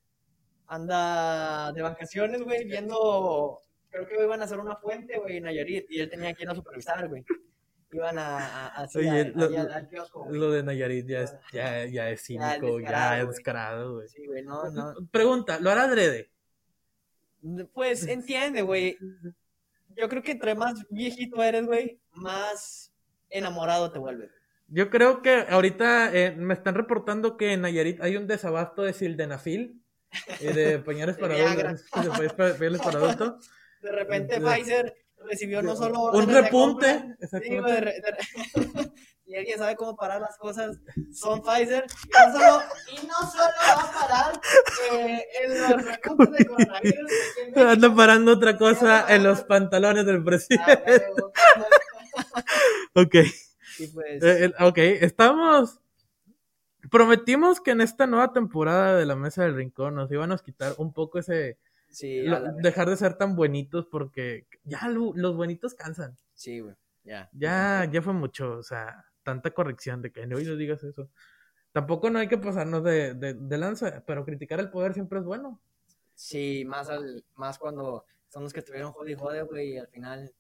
Anda 0.68 1.72
de 1.74 1.82
vacaciones, 1.82 2.42
güey, 2.44 2.66
viendo. 2.66 3.60
Creo 3.90 4.08
que 4.08 4.24
iban 4.24 4.42
a 4.42 4.46
hacer 4.46 4.60
una 4.60 4.76
fuente, 4.76 5.18
güey, 5.18 5.38
en 5.38 5.44
Nayarit. 5.46 5.86
Y 5.90 6.00
él 6.00 6.10
tenía 6.10 6.34
que 6.34 6.44
ir 6.44 6.50
a 6.50 6.56
supervisar, 6.56 7.08
güey. 7.08 7.26
Iban 7.92 8.20
a. 8.20 8.68
al- 8.68 8.88
lo- 10.30 10.52
de 10.52 10.62
Nayarit 10.64 11.08
ya 11.08 11.22
es, 11.22 11.36
ya, 11.52 11.86
ya 11.86 12.10
es 12.12 12.22
cínico, 12.24 12.80
ya 12.80 13.20
es 13.20 13.28
descarado, 13.28 13.96
güey. 13.96 14.08
Sí, 14.10 14.28
güey, 14.28 14.44
no, 14.44 14.70
no. 14.70 14.94
Pregunta, 15.12 15.60
¿lo 15.60 15.72
hará 15.72 15.84
adrede? 15.86 16.30
Pues 17.74 18.08
entiende, 18.08 18.62
güey. 18.62 18.98
Yo 19.96 20.08
creo 20.10 20.24
que 20.24 20.32
entre 20.32 20.56
más 20.56 20.86
viejito 20.90 21.42
eres, 21.44 21.66
güey, 21.66 22.00
más 22.14 22.94
enamorado 23.30 23.92
te 23.92 24.00
vuelves. 24.00 24.32
Yo 24.68 24.90
creo 24.90 25.22
que 25.22 25.46
ahorita 25.50 26.14
eh, 26.14 26.36
me 26.36 26.54
están 26.54 26.76
reportando 26.76 27.38
que 27.38 27.54
en 27.54 27.62
Nayarit 27.62 28.02
hay 28.02 28.18
un 28.18 28.28
desabasto 28.28 28.84
de 28.84 28.94
sildenafil 28.94 29.82
y 30.40 30.46
de 30.46 30.80
pañales 30.80 31.18
para 31.18 31.36
adultos. 31.36 31.86
de 32.12 32.20
para 33.82 33.96
repente 33.96 34.40
Pfizer 34.40 34.96
recibió 35.26 35.62
no 35.62 35.76
solo 35.76 36.12
Un 36.12 36.28
de 36.28 36.42
repunte. 36.42 36.88
compra, 36.88 37.18
exactamente. 37.20 38.02
de 38.02 38.92
si 39.30 39.36
alguien 39.36 39.60
sabe 39.60 39.76
cómo 39.76 39.96
parar 39.96 40.20
las 40.22 40.38
cosas, 40.40 40.78
son 41.14 41.44
Pfizer. 41.44 41.86
Y 41.86 42.10
no 42.10 42.32
solo, 42.34 42.62
y 42.92 43.06
no 43.06 43.14
solo 43.32 43.54
va 43.62 43.84
a 43.84 43.92
parar 43.94 44.42
eh, 44.92 45.24
en 45.44 45.62
los 45.62 45.86
repuntes 45.86 46.32
de 46.32 46.46
coronavirus. 46.46 47.12
Anda 47.56 47.96
parando 47.96 48.32
otra 48.34 48.58
cosa 48.58 49.06
en 49.14 49.24
los 49.24 49.44
pantalones 49.44 50.06
del 50.08 50.18
Ah, 50.18 50.24
presidente. 50.26 50.84
huevo. 51.16 51.32
Ok. 52.96 53.16
Y 53.78 53.88
pues, 53.88 54.24
Eh, 54.24 54.52
ok, 54.62 54.78
estamos. 54.80 55.80
prometimos 56.90 57.62
que 57.62 57.72
en 57.72 57.82
esta 57.82 58.08
nueva 58.08 58.34
temporada 58.34 58.96
de 58.98 59.06
la 59.06 59.16
Mesa 59.16 59.44
del 59.44 59.56
Rincón 59.56 59.94
nos 59.96 60.12
iban 60.12 60.32
a 60.32 60.38
quitar 60.40 60.74
un 60.80 60.92
poco 60.92 61.20
ese... 61.20 61.60
Sí, 61.92 62.22
lo- 62.24 62.40
dejar 62.54 62.90
de 62.90 62.98
ser 62.98 63.14
tan 63.16 63.36
buenitos 63.36 63.86
porque 63.86 64.48
ya 64.64 64.88
lo- 64.88 65.14
los 65.16 65.36
buenitos 65.36 65.76
cansan. 65.76 66.18
sí, 66.34 66.60
güey. 66.62 66.74
Ya. 67.04 67.30
Ya, 67.34 67.88
ya 67.92 68.02
fue 68.02 68.14
mucho, 68.14 68.58
o 68.58 68.64
sea, 68.64 69.06
tanta 69.24 69.52
corrección 69.52 70.02
de 70.02 70.12
que 70.12 70.26
no, 70.28 70.38
no 70.40 70.56
digas 70.56 70.84
eso. 70.84 71.10
Tampoco 71.72 72.10
no 72.10 72.20
hay 72.20 72.28
que 72.28 72.38
pasarnos 72.38 72.84
de, 72.84 73.14
de, 73.14 73.34
de 73.36 73.58
lanza, 73.58 74.04
pero 74.06 74.26
criticar 74.26 74.60
el 74.60 74.72
poder 74.72 74.94
siempre 74.94 75.20
es 75.20 75.26
bueno. 75.26 75.62
Sí, 76.16 76.66
más 76.66 76.90
al, 76.90 77.24
más 77.36 77.58
cuando 77.58 78.06
son 78.28 78.44
los 78.44 78.54
que 78.54 78.60
estuvieron 78.60 78.92
jode 78.92 79.12
y 79.12 79.16
jode, 79.16 79.42
güey, 79.44 79.74
y 79.74 79.78
al 79.78 79.88
final 79.88 80.34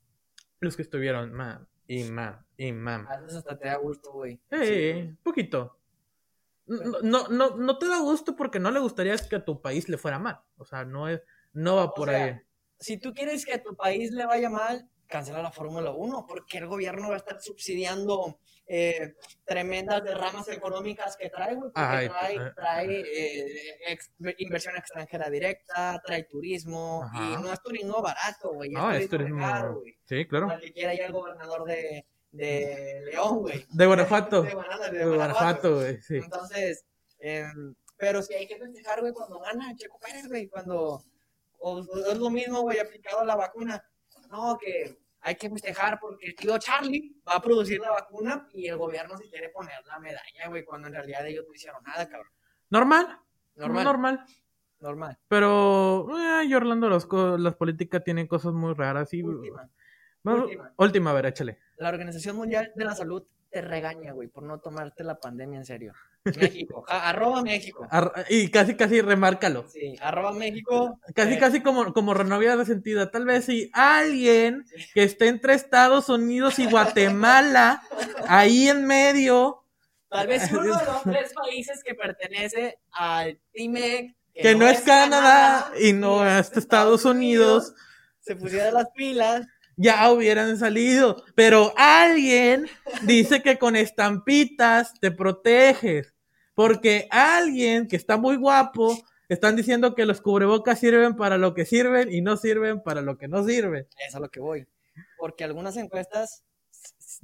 Los 0.59 0.75
que 0.75 0.81
estuvieron, 0.81 1.31
mam, 1.33 1.67
y 1.87 2.03
mam, 2.03 2.43
y 2.57 2.71
mam. 2.71 3.07
a 3.07 3.17
veces 3.17 3.37
hasta 3.37 3.57
te 3.57 3.67
da 3.67 3.77
gusto, 3.77 4.11
güey. 4.11 4.39
Eh, 4.51 5.15
poquito. 5.23 5.77
No, 6.65 6.99
no, 7.01 7.27
no, 7.29 7.57
no 7.57 7.77
te 7.77 7.87
da 7.87 7.99
gusto 7.99 8.35
porque 8.35 8.59
no 8.59 8.69
le 8.71 8.79
gustaría 8.79 9.15
que 9.17 9.37
a 9.37 9.45
tu 9.45 9.61
país 9.61 9.89
le 9.89 9.97
fuera 9.97 10.19
mal. 10.19 10.39
O 10.57 10.65
sea, 10.65 10.85
no 10.85 11.07
es, 11.07 11.21
no 11.53 11.77
va 11.77 11.93
por 11.93 12.09
sea, 12.09 12.25
ahí. 12.25 12.41
Si 12.79 12.99
tú 12.99 13.13
quieres 13.13 13.45
que 13.45 13.53
a 13.53 13.63
tu 13.63 13.75
país 13.75 14.11
le 14.11 14.25
vaya 14.25 14.49
mal, 14.49 14.87
cancela 15.09 15.41
la 15.41 15.51
Fórmula 15.51 15.91
1, 15.91 16.25
porque 16.27 16.59
el 16.59 16.67
gobierno 16.67 17.09
va 17.09 17.15
a 17.15 17.17
estar 17.17 17.41
subsidiando 17.41 18.39
eh, 18.67 19.15
tremendas 19.45 20.03
derramas 20.03 20.47
económicas 20.49 21.17
que 21.17 21.29
trae, 21.29 21.55
güey, 21.55 21.71
porque 21.73 21.81
Ay, 21.81 22.07
trae, 22.09 22.35
eh. 22.35 22.51
trae 22.55 23.01
eh, 23.01 23.75
ex- 23.87 24.11
inversión 24.37 24.77
extranjera 24.77 25.29
directa, 25.29 25.99
trae 26.05 26.23
turismo, 26.25 27.03
Ajá. 27.03 27.31
y 27.39 27.41
no 27.41 27.51
es 27.51 27.59
turismo 27.61 28.01
barato, 28.01 28.53
güey, 28.53 28.69
No, 28.69 28.91
es 28.91 29.01
es 29.03 29.09
turismo 29.09 29.37
turismo. 29.37 29.51
caro, 29.53 29.79
güey. 29.79 29.97
Sí, 30.05 30.25
claro. 30.27 30.45
Como 30.45 30.57
el 30.57 30.61
que 30.61 30.73
quiera 30.73 30.93
ir 30.93 31.03
al 31.03 31.11
gobernador 31.11 31.63
de, 31.65 32.05
de 32.31 33.01
León, 33.05 33.39
güey. 33.39 33.65
De 33.69 33.85
Guanajuato. 33.87 34.43
De 34.43 34.53
Guanajuato, 34.53 34.91
De 34.93 35.05
Guanajuato, 35.05 35.75
güey, 35.77 36.01
sí. 36.03 36.17
Entonces, 36.17 36.85
em, 37.19 37.73
pero 37.97 38.21
sí 38.21 38.35
hay 38.35 38.47
que 38.47 38.57
festejar, 38.57 39.01
güey, 39.01 39.13
cuando 39.13 39.39
gana 39.39 39.75
Checo 39.75 39.99
Pérez, 39.99 40.27
güey, 40.27 40.47
cuando 40.47 41.03
o- 41.61 41.79
o 41.79 42.11
es 42.11 42.17
lo 42.17 42.29
mismo, 42.29 42.61
güey, 42.61 42.77
aplicado 42.79 43.21
a 43.21 43.25
la 43.25 43.35
vacuna. 43.35 43.83
No, 44.29 44.57
que 44.57 44.97
hay 45.21 45.35
que 45.35 45.49
festejar 45.49 45.99
porque 45.99 46.27
el 46.27 46.35
tío 46.35 46.57
Charlie 46.57 47.15
va 47.27 47.35
a 47.35 47.41
producir 47.41 47.79
la 47.79 47.91
vacuna 47.91 48.47
y 48.53 48.67
el 48.67 48.77
gobierno 48.77 49.17
se 49.17 49.29
quiere 49.29 49.49
poner 49.49 49.85
la 49.85 49.99
medalla, 49.99 50.47
güey, 50.47 50.63
cuando 50.63 50.87
en 50.87 50.93
realidad 50.93 51.25
ellos 51.27 51.45
no 51.47 51.53
hicieron 51.53 51.83
nada, 51.83 52.07
cabrón. 52.07 52.31
Normal. 52.69 53.19
Normal, 53.55 53.83
Normal. 53.83 54.25
normal. 54.79 55.17
Pero, 55.27 56.07
eh, 56.17 56.45
y 56.45 56.53
Orlando, 56.53 56.89
las, 56.89 57.55
políticas 57.55 58.03
tienen 58.03 58.27
cosas 58.27 58.53
muy 58.53 58.73
raras. 58.73 59.13
Y, 59.13 59.21
Última. 59.21 59.69
Última. 60.23 60.73
última, 60.77 61.09
a 61.11 61.13
ver, 61.13 61.25
échale. 61.25 61.59
La 61.77 61.89
Organización 61.89 62.37
Mundial 62.37 62.71
de 62.75 62.85
la 62.85 62.95
Salud 62.95 63.23
te 63.49 63.61
regaña, 63.61 64.11
güey, 64.13 64.27
por 64.27 64.43
no 64.43 64.59
tomarte 64.59 65.03
la 65.03 65.19
pandemia 65.19 65.59
en 65.59 65.65
serio. 65.65 65.93
México, 66.23 66.83
ja- 66.87 67.09
arroba 67.09 67.41
México. 67.41 67.87
Ar- 67.89 68.25
y 68.29 68.49
casi, 68.49 68.75
casi 68.75 69.01
remárcalo. 69.01 69.65
Sí, 69.69 69.95
arroba 70.01 70.33
México. 70.33 70.99
Casi, 71.15 71.33
eh, 71.33 71.39
casi 71.39 71.61
como, 71.61 71.93
como 71.93 72.13
renovida 72.13 72.55
resentida. 72.55 73.09
Tal 73.09 73.25
vez 73.25 73.45
si 73.45 73.69
alguien 73.73 74.65
que 74.93 75.03
esté 75.03 75.27
entre 75.29 75.53
Estados 75.53 76.09
Unidos 76.09 76.59
y 76.59 76.69
Guatemala, 76.69 77.81
ahí 78.27 78.67
en 78.69 78.85
medio, 78.85 79.63
Tal 80.09 80.25
vez 80.27 80.51
uno 80.51 80.63
de 80.63 80.67
los 80.85 81.03
tres 81.03 81.33
países 81.33 81.83
que 81.83 81.93
pertenece 81.95 82.79
al 82.91 83.39
TIMEC, 83.53 84.15
que 84.33 84.55
no 84.55 84.67
es 84.67 84.81
Canadá 84.81 85.71
y 85.79 85.93
no 85.93 86.25
es 86.27 86.51
Estados 86.57 87.05
Unidos, 87.05 87.73
se 88.19 88.35
pusiera 88.35 88.71
las 88.71 88.89
pilas. 88.95 89.45
Ya 89.79 90.11
hubieran 90.11 90.57
salido. 90.57 91.23
Pero 91.35 91.73
alguien 91.77 92.67
dice 93.03 93.41
que 93.41 93.57
con 93.57 93.75
estampitas 93.75 94.93
te 94.99 95.09
proteges. 95.11 96.13
Porque 96.53 97.07
alguien 97.09 97.87
que 97.87 97.95
está 97.95 98.17
muy 98.17 98.35
guapo 98.35 98.97
están 99.29 99.55
diciendo 99.55 99.95
que 99.95 100.05
los 100.05 100.19
cubrebocas 100.21 100.79
sirven 100.79 101.15
para 101.15 101.37
lo 101.37 101.53
que 101.53 101.65
sirven 101.65 102.11
y 102.11 102.21
no 102.21 102.35
sirven 102.35 102.81
para 102.83 103.01
lo 103.01 103.17
que 103.17 103.29
no 103.29 103.45
sirven. 103.45 103.87
Eso 103.97 104.07
es 104.09 104.15
a 104.15 104.19
lo 104.19 104.29
que 104.29 104.41
voy. 104.41 104.67
Porque 105.17 105.45
algunas 105.45 105.77
encuestas 105.77 106.43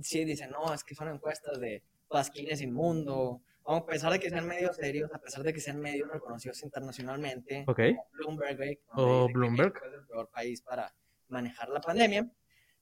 sí 0.02 0.24
dicen, 0.24 0.52
no, 0.52 0.74
es 0.74 0.84
que 0.86 0.96
son 0.96 1.10
encuestas 1.10 1.60
de 1.60 1.84
pasquines 2.08 2.62
inmundo. 2.62 3.42
A 3.68 3.86
pesar 3.86 4.14
de 4.14 4.20
que 4.20 4.30
sean 4.30 4.48
medios 4.48 4.76
serios, 4.78 5.12
a 5.14 5.18
pesar 5.20 5.44
de 5.44 5.52
que 5.52 5.60
sean 5.60 5.82
medios 5.82 6.10
reconocidos 6.10 6.62
internacionalmente, 6.64 7.66
Ok. 7.68 7.82
como 7.96 8.38
Bloomberg, 8.38 8.58
donde 8.58 8.80
O 8.96 9.28
que 9.28 9.34
Bloomberg. 9.34 9.74
Es 9.76 9.94
el 9.94 10.06
peor 10.06 10.30
país 10.30 10.62
para 10.62 10.94
manejar 11.28 11.70
la 11.70 11.82
pandemia. 11.82 12.30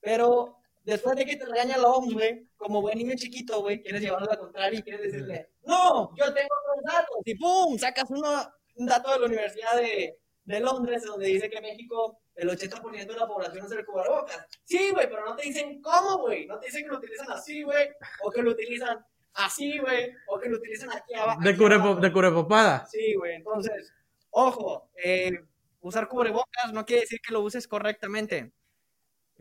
Pero 0.03 0.57
después 0.83 1.15
de 1.15 1.25
que 1.25 1.37
te 1.37 1.45
regaña 1.45 1.77
la 1.77 1.87
OMS, 1.87 2.13
güey, 2.13 2.47
como 2.57 2.81
buen 2.81 2.97
niño 2.97 3.13
chiquito, 3.15 3.61
güey, 3.61 3.81
quieres 3.81 4.01
llevarlo 4.01 4.27
a 4.29 4.33
la 4.33 4.39
contraria 4.39 4.79
y 4.79 4.83
quieres 4.83 5.01
decirle, 5.03 5.49
no, 5.63 6.13
yo 6.15 6.25
tengo 6.33 6.49
otros 6.61 6.83
datos. 6.93 7.15
Y 7.25 7.35
pum, 7.35 7.77
sacas 7.77 8.09
uno, 8.09 8.29
un 8.75 8.85
dato 8.85 9.11
de 9.13 9.19
la 9.19 9.25
Universidad 9.27 9.77
de, 9.77 10.19
de 10.43 10.59
Londres 10.59 11.03
donde 11.03 11.27
dice 11.27 11.49
que 11.49 11.61
México, 11.61 12.19
el 12.35 12.49
80% 12.49 13.07
de 13.07 13.19
la 13.19 13.27
población 13.27 13.65
usa 13.65 13.79
el 13.79 13.85
cubrebocas. 13.85 14.45
Sí, 14.65 14.89
güey, 14.91 15.07
pero 15.09 15.23
no 15.25 15.35
te 15.37 15.43
dicen 15.43 15.81
cómo, 15.81 16.17
güey. 16.23 16.45
No 16.47 16.59
te 16.59 16.65
dicen 16.65 16.83
que 16.83 16.89
lo 16.89 16.97
utilizan 16.97 17.31
así, 17.31 17.63
güey, 17.63 17.87
o 18.23 18.29
que 18.29 18.41
lo 18.41 18.51
utilizan 18.51 19.05
así, 19.35 19.77
güey, 19.79 20.11
o 20.27 20.37
que 20.37 20.49
lo 20.49 20.57
utilizan 20.57 20.91
aquí 20.91 21.13
abajo. 21.15 21.39
De, 21.41 21.55
cubrebo- 21.57 21.95
de 21.99 22.11
cubrepopada. 22.11 22.85
Sí, 22.87 23.13
güey, 23.15 23.35
entonces, 23.35 23.93
ojo, 24.31 24.89
eh, 25.01 25.31
usar 25.79 26.07
cubrebocas 26.09 26.73
no 26.73 26.85
quiere 26.85 27.01
decir 27.03 27.19
que 27.25 27.31
lo 27.33 27.39
uses 27.41 27.67
correctamente. 27.67 28.51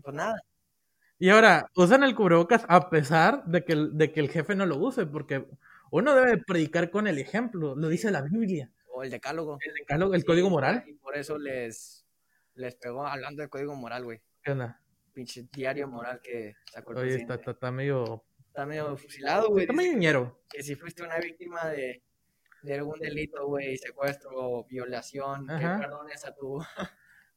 Pues 0.03 0.15
nada, 0.17 0.35
Y 1.23 1.29
ahora, 1.31 1.71
usan 1.77 2.03
el 2.03 2.17
cubrebocas 2.17 2.65
a 2.69 2.91
pesar 2.91 3.45
de 3.45 3.65
que, 3.65 3.75
el- 3.75 3.97
de 3.97 4.11
que 4.11 4.19
el 4.19 4.29
jefe 4.29 4.57
no 4.57 4.67
lo 4.67 4.77
use, 4.77 5.07
porque 5.07 5.47
uno 5.93 6.17
debe 6.17 6.39
predicar 6.39 6.91
con 6.91 7.07
el 7.07 7.17
ejemplo, 7.17 7.77
lo 7.77 7.89
dice 7.89 8.11
la 8.11 8.23
Biblia. 8.23 8.73
o 8.95 9.05
el 9.05 9.11
decálogo. 9.11 9.57
El, 9.65 9.73
decálogo- 9.87 10.17
el 10.17 10.25
código 10.25 10.51
moral. 10.51 10.83
Y 10.85 10.95
por 10.95 11.17
eso 11.17 11.39
les, 11.39 12.05
les 12.55 12.75
pegó 12.75 13.07
hablando 13.07 13.41
del 13.41 13.49
código 13.51 13.73
moral, 13.77 14.03
güey. 14.03 14.21
¿Qué 14.43 14.51
onda? 14.51 14.81
Pinche 15.13 15.47
diario 15.53 15.87
moral 15.87 16.21
que 16.25 16.57
sacó 16.73 16.91
el 16.91 16.99
Oye, 16.99 17.15
está, 17.15 17.35
está, 17.35 17.53
está 17.53 17.71
medio. 17.71 18.25
Está 18.49 18.67
medio 18.67 18.97
fusilado, 18.97 19.49
güey. 19.51 19.63
Está 19.63 19.75
medio 19.75 19.97
ñero. 19.97 20.41
que 20.51 20.63
si 20.65 20.75
fuiste 20.75 21.05
una 21.05 21.19
víctima 21.19 21.67
de, 21.69 22.03
de 22.63 22.75
algún 22.75 22.99
delito, 22.99 23.47
güey, 23.47 23.77
secuestro, 23.79 24.65
violación, 24.65 25.49
Ajá. 25.49 25.77
que 25.77 25.83
perdones 25.85 26.25
a 26.25 26.35
tu 26.35 26.61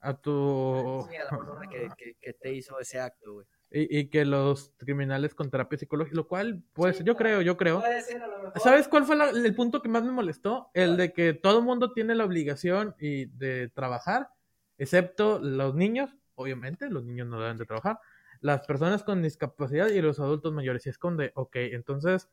A 0.01 0.13
tu. 0.19 1.05
sí, 1.11 1.15
a 1.17 1.23
la 1.25 1.29
persona 1.29 1.69
que, 1.69 1.87
que, 1.95 2.15
que 2.19 2.33
te 2.33 2.51
hizo 2.51 2.79
ese 2.79 2.99
acto, 2.99 3.33
güey. 3.33 3.45
Y, 3.77 3.99
y 3.99 4.07
que 4.09 4.23
los 4.23 4.71
criminales 4.77 5.35
con 5.35 5.49
terapia 5.51 5.77
psicológica, 5.77 6.15
lo 6.15 6.27
cual, 6.29 6.63
pues, 6.71 6.95
Sí, 6.97 7.03
yo 7.03 7.17
creo, 7.17 7.41
yo 7.41 7.57
creo. 7.57 7.81
Puede 7.81 8.01
ser 8.01 8.21
a 8.21 8.27
lo 8.27 8.37
mejor. 8.43 8.61
¿Sabes 8.61 8.87
cuál 8.87 9.03
fue 9.03 9.17
la- 9.17 9.31
el 9.31 9.53
punto 9.53 9.81
que 9.81 9.89
más 9.89 10.03
me 10.03 10.11
molestó? 10.11 10.69
El 10.73 10.95
de 10.95 11.11
que 11.11 11.33
todo 11.33 11.61
mundo 11.61 11.91
tiene 11.91 12.15
la 12.15 12.23
obligación 12.23 12.95
y 12.99 13.25
de 13.25 13.67
trabajar, 13.67 14.29
excepto 14.77 15.39
los 15.39 15.75
niños, 15.75 16.15
obviamente, 16.35 16.89
los 16.89 17.03
niños 17.03 17.27
no 17.27 17.39
deben 17.41 17.57
de 17.57 17.65
trabajar, 17.65 17.99
las 18.39 18.65
personas 18.65 19.03
con 19.03 19.21
discapacidad 19.21 19.89
y 19.89 20.01
los 20.01 20.19
adultos 20.21 20.53
mayores. 20.53 20.85
Y 20.85 20.89
es 20.89 20.97
con 20.97 21.17
de, 21.17 21.31
ok, 21.35 21.55
entonces 21.57 22.29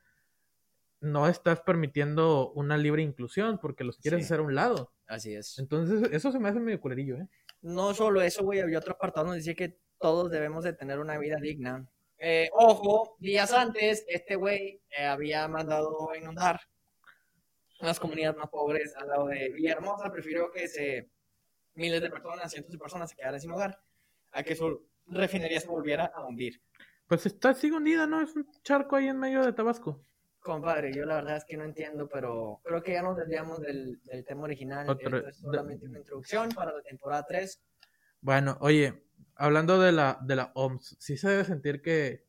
no 1.01 1.27
estás 1.27 1.61
permitiendo 1.63 2.53
una 2.53 2.77
libre 2.77 3.03
inclusión 3.03 3.59
porque 3.59 3.83
los 3.83 3.99
quieres 3.99 4.21
Sí. 4.21 4.25
hacer 4.27 4.39
a 4.39 4.43
un 4.43 4.55
lado. 4.55 4.93
Así 5.09 5.35
es. 5.35 5.59
Entonces, 5.59 6.09
eso 6.13 6.31
se 6.31 6.39
me 6.39 6.49
hace 6.49 6.61
medio 6.61 6.81
culerillo, 6.81 7.17
¿eh? 7.17 7.29
No 7.63 7.95
solo 7.95 8.23
eso, 8.23 8.45
güey, 8.45 8.61
había 8.61 8.79
otro 8.79 8.93
apartado 8.95 9.27
donde 9.27 9.39
dice 9.39 9.55
que 9.57 9.81
todos 10.03 10.31
debemos 10.31 10.65
de 10.65 10.75
tener 10.75 10.99
una 10.99 11.17
vida 11.17 11.37
digna. 11.41 11.87
Eh, 12.19 12.51
ojo, 12.53 13.17
días 13.21 13.53
antes, 13.53 14.05
este 14.09 14.37
güey 14.37 14.83
eh, 14.99 15.05
había 15.07 15.49
mandado 15.49 16.11
inundar 16.15 16.61
las 17.81 17.99
comunidades 17.99 18.37
más 18.37 18.49
pobres 18.51 18.95
al 18.97 19.09
lado 19.09 19.27
de 19.29 19.51
Villahermosa. 19.51 20.11
Prefirió 20.13 20.51
que 20.51 20.69
se, 20.69 21.09
miles 21.75 22.01
de 22.03 22.11
personas, 22.11 22.51
cientos 22.53 22.73
de 22.73 22.79
personas 22.79 23.11
se 23.11 23.17
quedaran 23.17 23.41
sin 23.41 23.51
hogar, 23.53 23.81
a 24.33 24.43
que 24.43 24.55
su 24.55 24.87
refinería 25.07 25.61
se 25.61 25.69
volviera 25.69 26.07
a 26.15 26.25
hundir. 26.27 26.61
Pues 27.09 27.27
está 27.27 27.55
sigue 27.55 27.77
hundida, 27.77 28.07
¿no? 28.07 28.21
Es 28.23 28.35
un 28.37 28.47
charco 28.63 28.97
ahí 28.97 29.09
en 29.09 29.19
medio 29.19 29.43
de 29.45 29.53
Tabasco. 29.53 30.05
Compadre, 30.41 30.93
yo 30.93 31.05
la 31.05 31.17
verdad 31.17 31.37
es 31.37 31.45
que 31.45 31.57
no 31.57 31.65
entiendo, 31.65 32.09
pero 32.09 32.61
creo 32.65 32.83
que 32.83 32.93
ya 32.93 33.03
nos 33.03 33.17
desviamos 33.17 33.61
del, 33.61 34.01
del 34.05 34.25
tema 34.25 34.43
original. 34.45 34.89
Otro- 34.89 35.19
Esto 35.19 35.29
es 35.29 35.37
solamente 35.39 35.87
una 35.87 35.99
introducción 35.99 36.49
para 36.51 36.73
la 36.73 36.83
temporada 36.83 37.25
3. 37.29 37.61
Bueno, 38.21 38.57
oye, 38.61 39.05
hablando 39.37 39.81
de 39.81 39.93
la, 39.93 40.19
de 40.23 40.37
la 40.37 40.53
OMS, 40.55 40.97
sí 40.99 41.17
se 41.17 41.29
debe 41.31 41.45
sentir 41.45 41.83
que 41.83 42.25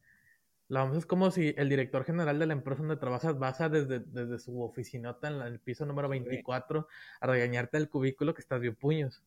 la 0.69 0.83
OMS 0.83 0.97
es 0.99 1.05
como 1.05 1.29
si 1.31 1.53
el 1.57 1.69
director 1.69 2.03
general 2.05 2.39
de 2.39 2.45
la 2.47 2.53
empresa 2.53 2.81
donde 2.81 2.97
trabajas 2.97 3.37
baja 3.37 3.69
desde, 3.69 3.99
desde 3.99 4.39
su 4.39 4.61
oficinota 4.61 5.27
en 5.27 5.39
la- 5.39 5.47
el 5.47 5.59
piso 5.59 5.85
número 5.85 6.09
24 6.09 6.87
a 7.19 7.27
regañarte 7.27 7.77
del 7.77 7.89
cubículo 7.89 8.33
que 8.33 8.41
estás 8.41 8.61
de 8.61 8.71
puños. 8.71 9.21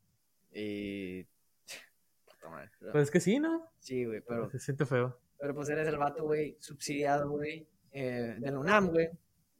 Y... 0.52 1.24
Puta. 2.24 2.70
Pues 2.92 3.04
es 3.04 3.10
que 3.10 3.20
sí, 3.20 3.38
¿no? 3.38 3.68
Sí, 3.78 4.04
güey, 4.04 4.20
pero, 4.20 4.48
Se 4.50 4.58
siente 4.58 4.86
feo. 4.86 5.18
pero 5.38 5.54
pues 5.54 5.68
eres 5.68 5.86
el 5.88 5.98
vato, 5.98 6.24
güey, 6.24 6.56
subsidiado, 6.60 7.28
güey, 7.30 7.66
eh, 7.92 8.36
del 8.38 8.56
UNAM, 8.56 8.88
güey, 8.90 9.10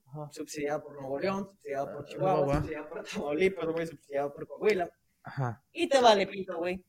Ajá. 0.06 0.28
subsidiado 0.32 0.82
por 0.84 0.94
Nuevo 0.94 1.18
León, 1.18 1.46
subsidiado 1.50 1.86
por 1.92 2.02
Ah, 2.02 2.04
Chihuahua, 2.06 2.36
Chihuahua. 2.36 2.54
subsidiado 2.60 2.88
por 2.88 3.04
Tamaulipas, 3.04 3.66
güey, 3.66 3.86
subsidiado 3.86 4.32
por 4.34 4.46
Coahuila. 4.46 4.90
Ajá. 5.24 5.62
Y 5.72 5.88
te 5.88 6.00
vale 6.00 6.26
pito, 6.26 6.56
güey. 6.58 6.82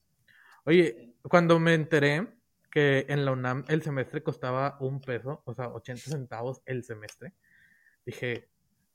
Oye, 0.67 1.13
cuando 1.23 1.59
me 1.59 1.73
enteré 1.73 2.27
que 2.69 3.05
en 3.07 3.23
la 3.23 3.31
UNAM 3.31 3.63
el 3.69 3.81
semestre 3.81 4.21
costaba 4.21 4.77
un 4.81 4.99
peso, 4.99 5.41
o 5.45 5.53
sea, 5.53 5.69
80 5.69 6.11
centavos 6.11 6.61
el 6.65 6.83
semestre, 6.83 7.33
dije, 8.05 8.49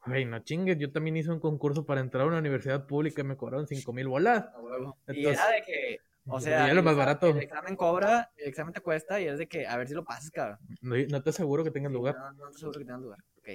Güey, 0.04 0.24
no 0.24 0.40
chingues, 0.40 0.76
yo 0.78 0.90
también 0.90 1.16
hice 1.16 1.30
un 1.30 1.38
concurso 1.38 1.86
para 1.86 2.00
entrar 2.00 2.24
a 2.24 2.26
una 2.26 2.38
universidad 2.38 2.86
pública 2.88 3.22
y 3.22 3.24
me 3.24 3.36
cobraron 3.36 3.68
cinco 3.68 3.92
mil 3.92 4.08
bolas. 4.08 4.46
Huevo. 4.60 4.98
y 5.06 5.18
Entonces- 5.18 5.40
era 5.40 5.50
de 5.52 5.62
que, 5.62 5.98
o 6.26 6.40
sea, 6.40 6.74
lo 6.74 6.82
más 6.82 6.92
el- 6.92 6.98
barato. 6.98 7.26
El 7.28 7.38
examen 7.38 7.76
cobra, 7.76 8.32
el 8.36 8.48
examen 8.48 8.74
te 8.74 8.80
cuesta 8.80 9.20
y 9.20 9.28
es 9.28 9.38
de 9.38 9.46
que 9.46 9.66
a 9.66 9.76
ver 9.76 9.86
si 9.88 9.94
lo 9.94 10.04
pasas, 10.04 10.30
cabrón. 10.32 10.58
No, 10.80 10.96
no 11.08 11.22
te 11.22 11.30
aseguro 11.30 11.62
que 11.64 11.70
tengas 11.70 11.92
lugar. 11.92 12.16
No, 12.18 12.32
no 12.32 12.50
te 12.50 12.58
seguro 12.58 12.78
que 12.80 12.84
tengas 12.84 13.00
lugar. 13.00 13.18
Ok. 13.38 13.48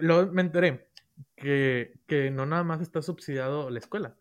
Luego 0.00 0.30
me 0.30 0.42
enteré 0.42 0.86
que, 1.34 1.94
que 2.06 2.30
no 2.30 2.44
nada 2.44 2.62
más 2.62 2.82
está 2.82 3.00
subsidiado 3.00 3.70
la 3.70 3.78
escuela, 3.78 4.16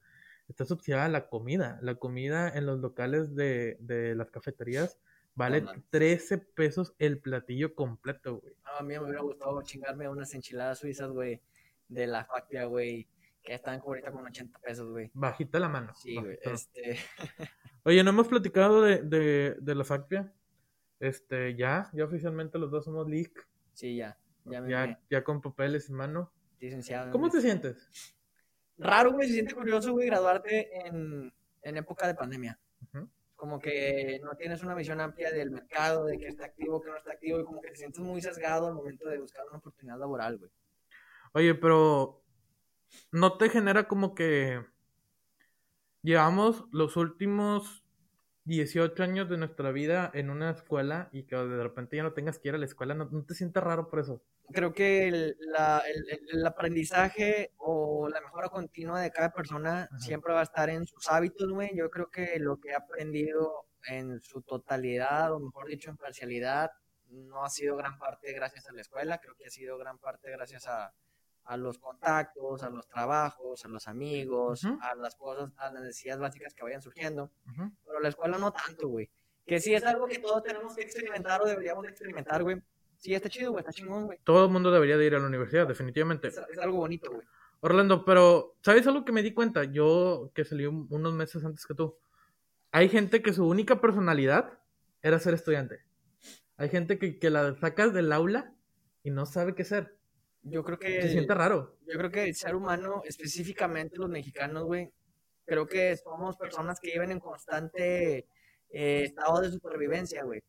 está 0.49 0.65
subsidiada 0.65 1.07
la 1.07 1.29
comida. 1.29 1.79
La 1.81 1.95
comida 1.95 2.49
en 2.49 2.65
los 2.65 2.79
locales 2.79 3.35
de, 3.35 3.77
de 3.79 4.15
las 4.15 4.31
cafeterías 4.31 4.97
vale 5.35 5.61
mames. 5.61 5.83
13 5.89 6.37
pesos 6.39 6.93
el 6.97 7.19
platillo 7.19 7.75
completo, 7.75 8.39
güey. 8.41 8.53
No, 8.65 8.71
a 8.77 8.81
mí 8.83 8.93
me 8.95 8.99
hubiera 8.99 9.21
gustado 9.21 9.61
chingarme 9.61 10.09
unas 10.09 10.33
enchiladas 10.33 10.79
suizas, 10.79 11.09
güey, 11.11 11.41
de 11.87 12.07
la 12.07 12.25
factia, 12.25 12.65
güey, 12.65 13.07
que 13.41 13.53
están 13.53 13.79
ahorita 13.79 14.11
con 14.11 14.25
80 14.25 14.59
pesos, 14.59 14.89
güey. 14.91 15.09
Bajita 15.13 15.59
la 15.59 15.69
mano. 15.69 15.93
Sí, 15.95 16.15
güey, 16.15 16.37
este... 16.41 16.97
Oye, 17.83 18.03
no 18.03 18.09
hemos 18.09 18.27
platicado 18.27 18.81
de, 18.81 19.01
de, 19.03 19.55
de 19.59 19.75
la 19.75 19.85
Facpia. 19.85 20.33
Este, 20.99 21.55
ya, 21.55 21.89
ya 21.93 22.03
oficialmente 22.03 22.59
los 22.59 22.69
dos 22.69 22.83
somos 22.83 23.07
leak. 23.07 23.47
Sí, 23.73 23.95
ya, 23.95 24.17
ya 24.43 24.61
me... 24.61 24.69
Ya, 24.69 24.99
ya 25.09 25.23
con 25.23 25.41
papeles 25.41 25.89
en 25.89 25.95
mano. 25.95 26.33
licenciado. 26.59 27.11
¿Cómo 27.11 27.29
te 27.29 27.39
sientes? 27.39 28.13
Raro, 28.79 29.11
güey, 29.11 29.27
se 29.27 29.33
siente 29.33 29.53
curioso, 29.53 29.91
güey, 29.91 30.07
graduarte 30.07 30.87
en, 30.87 31.33
en 31.61 31.77
época 31.77 32.07
de 32.07 32.15
pandemia. 32.15 32.57
Como 33.35 33.59
que 33.59 34.19
no 34.21 34.35
tienes 34.35 34.63
una 34.63 34.75
visión 34.75 34.99
amplia 34.99 35.31
del 35.31 35.51
mercado, 35.51 36.05
de 36.05 36.17
que 36.17 36.27
está 36.27 36.45
activo, 36.45 36.81
que 36.81 36.89
no 36.89 36.97
está 36.97 37.13
activo, 37.13 37.39
y 37.39 37.45
como 37.45 37.61
que 37.61 37.69
te 37.69 37.77
sientes 37.77 38.01
muy 38.01 38.21
sesgado 38.21 38.67
al 38.67 38.73
momento 38.73 39.07
de 39.07 39.17
buscar 39.17 39.45
una 39.47 39.59
oportunidad 39.59 39.97
laboral, 39.97 40.37
güey. 40.37 40.51
Oye, 41.33 41.55
pero 41.55 42.21
¿no 43.11 43.37
te 43.37 43.49
genera 43.49 43.87
como 43.87 44.13
que 44.13 44.65
llevamos 46.01 46.65
los 46.71 46.97
últimos 46.97 47.85
18 48.45 49.03
años 49.03 49.29
de 49.29 49.37
nuestra 49.37 49.71
vida 49.71 50.09
en 50.13 50.29
una 50.29 50.49
escuela 50.51 51.09
y 51.13 51.23
que 51.23 51.35
de 51.35 51.63
repente 51.63 51.95
ya 51.95 52.03
no 52.03 52.13
tengas 52.13 52.39
que 52.39 52.49
ir 52.49 52.55
a 52.55 52.57
la 52.57 52.65
escuela? 52.65 52.93
¿No, 52.93 53.05
no 53.05 53.23
te 53.23 53.35
sientes 53.35 53.63
raro 53.63 53.89
por 53.89 53.99
eso? 53.99 54.21
Creo 54.51 54.73
que 54.73 55.07
el, 55.07 55.37
la- 55.39 55.83
el- 55.87 56.19
el- 56.31 56.45
aprendizaje 56.45 57.53
o 57.57 58.09
la 58.09 58.21
mejora 58.21 58.49
continua 58.49 59.01
de 59.01 59.11
cada 59.11 59.31
persona 59.31 59.83
Ajá. 59.83 59.97
siempre 59.99 60.33
va 60.33 60.39
a 60.39 60.43
estar 60.43 60.69
en 60.69 60.85
sus 60.85 61.07
hábitos, 61.07 61.51
güey. 61.51 61.75
Yo 61.75 61.89
creo 61.89 62.09
que 62.09 62.37
lo 62.39 62.59
que 62.59 62.69
he 62.69 62.75
aprendido 62.75 63.65
en 63.87 64.19
su 64.21 64.41
totalidad, 64.41 65.31
o 65.33 65.39
mejor 65.39 65.67
dicho, 65.67 65.89
en 65.89 65.97
parcialidad, 65.97 66.71
no 67.07 67.43
ha 67.43 67.49
sido 67.49 67.75
gran 67.75 67.97
parte 67.97 68.33
gracias 68.33 68.67
a 68.67 68.73
la 68.73 68.81
escuela, 68.81 69.17
creo 69.19 69.35
que 69.35 69.45
ha 69.45 69.49
sido 69.49 69.77
gran 69.77 69.97
parte 69.97 70.29
gracias 70.31 70.67
a, 70.67 70.93
a 71.45 71.57
los 71.57 71.79
contactos, 71.79 72.61
a 72.63 72.69
los 72.69 72.87
trabajos, 72.87 73.65
a 73.65 73.67
los 73.67 73.87
amigos, 73.87 74.65
a 74.81 74.95
las 74.95 75.15
cosas, 75.15 75.51
a 75.57 75.71
las 75.71 75.81
necesidades 75.83 76.19
básicas 76.21 76.53
que 76.53 76.63
vayan 76.63 76.81
surgiendo. 76.81 77.31
Pero 77.85 77.99
la 77.99 78.09
escuela 78.09 78.37
no 78.37 78.51
tanto, 78.51 78.87
güey. 78.89 79.09
Que 79.45 79.59
sí 79.59 79.73
es 79.73 79.83
algo 79.83 80.05
que 80.05 80.19
todos 80.19 80.43
tenemos 80.43 80.75
que 80.75 80.83
experimentar 80.83 81.41
o 81.41 81.45
deberíamos 81.45 81.83
de 81.83 81.89
experimentar, 81.89 82.43
güey. 82.43 82.61
Sí, 82.99 83.13
está 83.13 83.29
chido, 83.29 83.51
güey, 83.51 83.61
está 83.61 83.71
chingón, 83.71 84.05
güey. 84.05 84.19
Todo 84.23 84.45
el 84.45 84.51
mundo 84.51 84.71
debería 84.71 84.97
de 84.97 85.05
ir 85.05 85.15
a 85.15 85.19
la 85.19 85.27
universidad, 85.27 85.65
definitivamente. 85.67 86.27
Es, 86.27 86.37
es 86.51 86.57
algo 86.59 86.77
bonito, 86.77 87.09
güey. 87.11 87.25
Orlando, 87.61 88.05
pero 88.05 88.55
¿sabes 88.61 88.85
algo 88.87 89.03
que 89.05 89.11
me 89.11 89.23
di 89.23 89.33
cuenta? 89.33 89.63
Yo 89.63 90.31
que 90.35 90.45
salí 90.45 90.65
un- 90.65 90.87
unos 90.89 91.13
meses 91.13 91.43
antes 91.43 91.65
que 91.65 91.73
tú. 91.73 91.97
Hay 92.71 92.89
gente 92.89 93.21
que 93.21 93.33
su 93.33 93.47
única 93.47 93.81
personalidad 93.81 94.59
era 95.01 95.17
ser 95.19 95.33
estudiante. 95.33 95.79
Hay 96.57 96.69
gente 96.69 96.99
que, 96.99 97.17
que 97.19 97.29
la 97.29 97.55
sacas 97.59 97.93
del 97.93 98.11
aula 98.11 98.53
y 99.01 99.11
no 99.11 99.25
sabe 99.25 99.55
qué 99.55 99.63
ser. 99.63 99.95
Yo 100.41 100.63
creo 100.63 100.77
que... 100.77 101.01
Se 101.01 101.09
siente 101.09 101.33
raro. 101.33 101.77
Yo 101.87 101.97
creo 101.97 102.11
que 102.11 102.23
el 102.25 102.35
ser 102.35 102.55
humano, 102.55 103.01
específicamente 103.05 103.97
los 103.97 104.09
mexicanos, 104.09 104.63
güey, 104.65 104.91
creo 105.45 105.65
que 105.67 105.95
somos 105.97 106.37
personas 106.37 106.79
que 106.79 106.91
viven 106.91 107.11
en 107.11 107.19
constante 107.19 108.27
eh, 108.71 109.03
estado 109.03 109.41
de 109.41 109.51
supervivencia, 109.51 110.23
güey. 110.23 110.41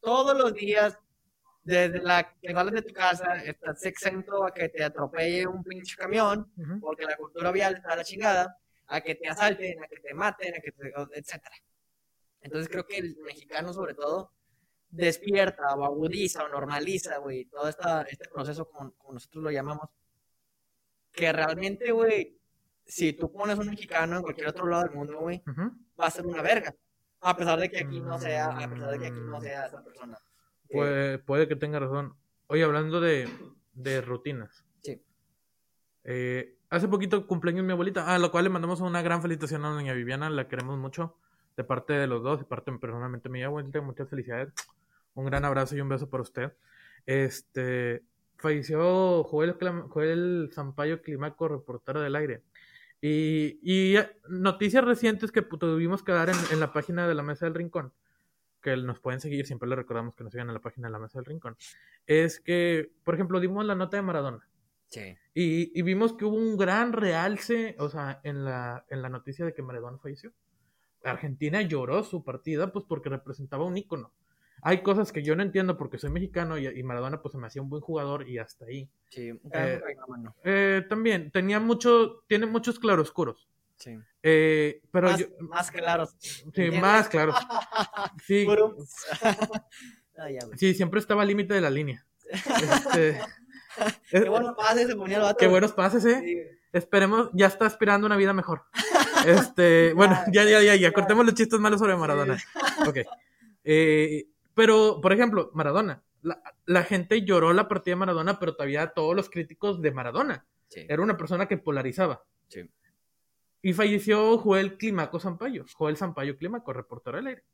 Todos 0.00 0.36
los 0.36 0.52
días, 0.54 0.98
desde 1.64 2.00
la 2.02 2.32
que 2.40 2.52
sales 2.52 2.74
de 2.74 2.82
tu 2.82 2.92
casa, 2.94 3.36
estás 3.36 3.84
exento 3.84 4.44
a 4.44 4.52
que 4.52 4.68
te 4.68 4.82
atropelle 4.82 5.46
un 5.46 5.62
pinche 5.62 5.96
camión, 5.96 6.50
Ujú. 6.56 6.80
porque 6.80 7.04
la 7.04 7.16
cultura 7.16 7.52
vial 7.52 7.74
está 7.76 7.92
a 7.92 7.96
la 7.96 8.04
chingada, 8.04 8.58
a 8.88 9.00
que 9.00 9.14
te 9.14 9.28
asalten, 9.28 9.82
a 9.82 9.86
que 9.86 10.00
te 10.00 10.12
maten, 10.14 10.54
a 10.56 10.60
que 10.60 10.72
te, 10.72 10.92
etcétera. 11.14 11.54
Entonces 12.40 12.68
creo 12.68 12.84
que 12.84 12.96
el 12.98 13.16
mexicano, 13.24 13.72
sobre 13.72 13.94
todo, 13.94 14.32
despierta 14.90 15.74
o 15.76 15.84
agudiza 15.84 16.44
o 16.44 16.48
normaliza, 16.48 17.18
güey, 17.18 17.44
todo 17.46 17.68
esta, 17.68 18.02
este 18.02 18.28
proceso, 18.28 18.68
como, 18.68 18.92
como 18.96 19.14
nosotros 19.14 19.44
lo 19.44 19.50
llamamos, 19.50 19.88
que 21.12 21.32
realmente, 21.32 21.92
güey, 21.92 22.38
si 22.84 23.12
tú 23.12 23.30
pones 23.32 23.58
un 23.58 23.68
mexicano 23.68 24.16
en 24.16 24.22
cualquier 24.22 24.48
otro 24.48 24.66
lado 24.66 24.82
del 24.82 24.92
mundo, 24.92 25.20
güey, 25.20 25.42
Ujú. 25.46 25.70
va 26.00 26.06
a 26.06 26.10
ser 26.10 26.26
una 26.26 26.42
verga. 26.42 26.74
A 27.20 27.36
pesar 27.36 27.60
de 27.60 27.70
que 27.70 27.78
aquí 27.78 28.00
no 28.00 28.18
sea, 28.18 28.46
a 28.46 28.68
pesar 28.68 28.90
de 28.90 28.98
que 28.98 29.06
aquí 29.06 29.20
no 29.20 29.40
sea 29.40 29.66
esa 29.66 29.82
persona. 29.82 30.18
Puede, 30.72 31.18
puede 31.18 31.48
que 31.48 31.56
tenga 31.56 31.78
razón. 31.78 32.14
Oye, 32.46 32.64
hablando 32.64 33.00
de, 33.00 33.28
de 33.74 34.00
rutinas. 34.00 34.64
Sí. 34.82 35.02
Eh, 36.04 36.56
hace 36.70 36.88
poquito 36.88 37.26
cumpleaños 37.26 37.64
mi 37.64 37.72
abuelita, 37.72 38.14
a 38.14 38.18
la 38.18 38.28
cual 38.30 38.44
le 38.44 38.50
mandamos 38.50 38.80
una 38.80 39.02
gran 39.02 39.22
felicitación 39.22 39.64
a 39.64 39.70
doña 39.70 39.92
Viviana, 39.94 40.30
la 40.30 40.48
queremos 40.48 40.78
mucho, 40.78 41.16
de 41.56 41.64
parte 41.64 41.92
de 41.92 42.06
los 42.06 42.22
dos, 42.22 42.38
de 42.38 42.44
parte 42.44 42.72
personalmente 42.72 43.28
mía, 43.28 43.46
abuelita, 43.46 43.80
muchas 43.80 44.08
felicidades. 44.08 44.52
Un 45.14 45.26
gran 45.26 45.44
abrazo 45.44 45.76
y 45.76 45.80
un 45.80 45.88
beso 45.88 46.08
para 46.08 46.22
usted. 46.22 46.52
Este, 47.06 48.02
falleció 48.38 49.24
Joel, 49.24 49.56
Joel 49.88 50.50
Sampaio 50.52 51.02
Climaco, 51.02 51.48
reportero 51.48 52.00
del 52.00 52.16
aire. 52.16 52.42
Y, 53.00 53.58
y 53.62 53.96
eh, 53.96 54.10
noticias 54.28 54.84
recientes 54.84 55.32
que 55.32 55.46
pu- 55.46 55.58
tuvimos 55.58 56.02
que 56.02 56.12
dar 56.12 56.28
en, 56.28 56.36
en 56.52 56.60
la 56.60 56.72
página 56.72 57.08
de 57.08 57.14
la 57.14 57.22
Mesa 57.24 57.46
del 57.46 57.54
Rincón, 57.54 57.92
que 58.62 58.76
nos 58.76 59.00
pueden 59.00 59.20
seguir, 59.20 59.46
siempre 59.46 59.68
les 59.68 59.76
recordamos 59.76 60.14
que 60.14 60.24
nos 60.24 60.32
sigan 60.32 60.48
en 60.48 60.54
la 60.54 60.60
página 60.60 60.88
de 60.88 60.92
la 60.92 60.98
Mesa 60.98 61.18
del 61.18 61.26
Rincón, 61.26 61.56
es 62.06 62.40
que, 62.40 62.90
por 63.04 63.14
ejemplo, 63.14 63.40
dimos 63.40 63.64
la 63.66 63.74
nota 63.74 63.96
de 63.98 64.02
Maradona. 64.02 64.48
Sí. 64.88 65.16
Y, 65.34 65.78
y 65.78 65.82
vimos 65.82 66.14
que 66.14 66.24
hubo 66.24 66.36
un 66.36 66.56
gran 66.56 66.92
realce, 66.92 67.76
o 67.78 67.88
sea, 67.88 68.20
en 68.24 68.44
la, 68.44 68.84
en 68.88 69.02
la 69.02 69.08
noticia 69.08 69.44
de 69.44 69.52
que 69.52 69.62
Maradona 69.62 69.98
falleció. 69.98 70.32
Argentina 71.04 71.62
lloró 71.62 72.04
su 72.04 72.22
partida, 72.22 72.72
pues 72.72 72.84
porque 72.88 73.08
representaba 73.08 73.64
un 73.64 73.76
ícono. 73.76 74.12
Hay 74.64 74.82
cosas 74.82 75.10
que 75.10 75.24
yo 75.24 75.34
no 75.34 75.42
entiendo 75.42 75.76
porque 75.76 75.98
soy 75.98 76.10
mexicano 76.10 76.56
y, 76.56 76.68
y 76.68 76.82
Maradona 76.84 77.20
pues 77.20 77.32
se 77.32 77.38
me 77.38 77.48
hacía 77.48 77.62
un 77.62 77.68
buen 77.68 77.82
jugador 77.82 78.28
y 78.28 78.38
hasta 78.38 78.66
ahí. 78.66 78.88
Sí. 79.08 79.30
Eh. 79.52 79.80
Eh, 80.44 80.86
también 80.88 81.32
tenía 81.32 81.58
mucho, 81.58 82.22
tiene 82.28 82.46
muchos 82.46 82.78
claroscuros. 82.78 83.48
Sí. 83.82 83.98
Eh, 84.22 84.80
pero 84.92 85.10
más, 85.10 85.18
yo, 85.18 85.26
más 85.40 85.70
claros. 85.72 86.14
sí, 86.18 86.42
¿entiendes? 86.44 86.80
más 86.80 87.08
claro. 87.08 87.34
Sí, 88.24 88.46
ya, 90.16 90.40
sí, 90.56 90.74
siempre 90.74 91.00
estaba 91.00 91.22
al 91.22 91.28
límite 91.28 91.54
de 91.54 91.60
la 91.60 91.70
línea. 91.70 92.06
Este, 92.30 93.20
Qué 94.10 94.28
buenos 94.28 94.54
pases 94.54 94.86
se 94.86 94.94
ponía 94.94 95.16
el 95.16 95.22
vato. 95.24 95.36
qué 95.36 95.48
buenos 95.48 95.72
pases, 95.72 96.04
eh. 96.04 96.20
Sí. 96.24 96.58
Esperemos, 96.72 97.30
ya 97.32 97.46
está 97.46 97.66
aspirando 97.66 98.06
una 98.06 98.16
vida 98.16 98.32
mejor. 98.32 98.62
Este, 99.26 99.92
bueno, 99.94 100.16
ya, 100.32 100.44
ya, 100.44 100.62
ya, 100.62 100.76
ya, 100.76 100.92
cortemos 100.92 101.26
los 101.26 101.34
chistes 101.34 101.58
malos 101.58 101.80
sobre 101.80 101.96
Maradona. 101.96 102.38
Ok. 102.86 102.98
Eh, 103.64 104.26
pero, 104.54 105.00
por 105.02 105.12
ejemplo, 105.12 105.50
Maradona. 105.54 106.02
La, 106.22 106.40
la 106.66 106.84
gente 106.84 107.24
lloró 107.24 107.52
la 107.52 107.66
partida 107.66 107.92
de 107.92 108.00
Maradona, 108.00 108.38
pero 108.38 108.54
todavía 108.54 108.86
todos 108.88 109.16
los 109.16 109.28
críticos 109.28 109.82
de 109.82 109.90
Maradona. 109.90 110.46
Sí. 110.68 110.86
Era 110.88 111.02
una 111.02 111.16
persona 111.16 111.46
que 111.48 111.58
polarizaba. 111.58 112.22
Sí. 112.48 112.70
Y 113.62 113.72
falleció 113.72 114.36
Joel 114.38 114.76
Climaco 114.76 115.20
Sampaio. 115.20 115.64
Joel 115.74 115.96
Sampaio 115.96 116.36
Climaco, 116.36 116.72
reportero 116.72 117.16
del 117.16 117.28
aire. 117.28 117.44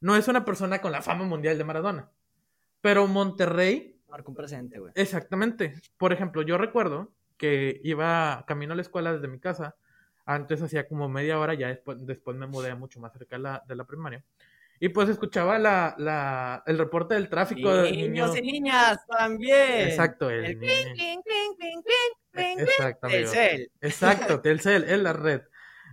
No 0.00 0.16
es 0.16 0.26
una 0.28 0.44
persona 0.44 0.80
con 0.80 0.90
la 0.92 1.02
fama 1.02 1.24
mundial 1.24 1.58
de 1.58 1.64
Maradona. 1.64 2.10
Pero 2.80 3.06
Monterrey 3.06 4.00
Marcó 4.08 4.30
un 4.30 4.36
presente, 4.36 4.78
güey. 4.78 4.92
Exactamente. 4.94 5.74
Por 5.96 6.12
ejemplo, 6.12 6.42
yo 6.42 6.58
recuerdo 6.58 7.12
que 7.38 7.80
iba 7.82 8.44
camino 8.46 8.72
a 8.74 8.76
la 8.76 8.82
escuela 8.82 9.12
desde 9.14 9.26
mi 9.28 9.38
casa. 9.40 9.74
Antes 10.26 10.60
hacía 10.60 10.86
como 10.86 11.08
media 11.08 11.38
hora, 11.38 11.54
ya 11.54 11.68
después, 11.68 12.04
después 12.06 12.36
me 12.36 12.46
mudé 12.46 12.74
mucho 12.74 13.00
más 13.00 13.12
cerca 13.12 13.36
de 13.36 13.42
la, 13.42 13.62
de 13.66 13.74
la 13.74 13.84
primaria. 13.84 14.22
Y 14.80 14.88
pues 14.90 15.08
escuchaba 15.08 15.58
la, 15.58 15.94
la, 15.98 16.62
el 16.66 16.76
reporte 16.76 17.14
del 17.14 17.28
tráfico. 17.30 17.72
de 17.74 17.90
Niños 17.92 18.34
niño- 18.34 18.42
y 18.42 18.52
niñas 18.52 18.98
también. 19.06 19.88
Exacto, 19.88 20.28
el, 20.28 20.44
El 20.44 20.58
niño- 20.60 20.72
clink, 20.94 21.24
clink, 21.24 21.56
clink, 21.56 22.16
Exacto, 22.32 23.00
clink. 23.00 23.04
amigo. 23.04 23.32
Telcel. 23.32 23.72
Exacto, 23.80 24.40
Telcel, 24.42 24.84
es 24.84 24.98
la 25.00 25.12
red. 25.12 25.42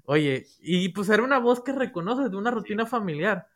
Oye, 0.06 0.54
y 0.60 0.90
pues 0.90 1.10
era 1.10 1.24
una 1.24 1.40
voz 1.40 1.62
que 1.64 1.72
reconoces 1.74 2.32
de 2.32 2.38
una 2.38 2.52
rutina 2.52 2.86
familiar. 2.86 3.48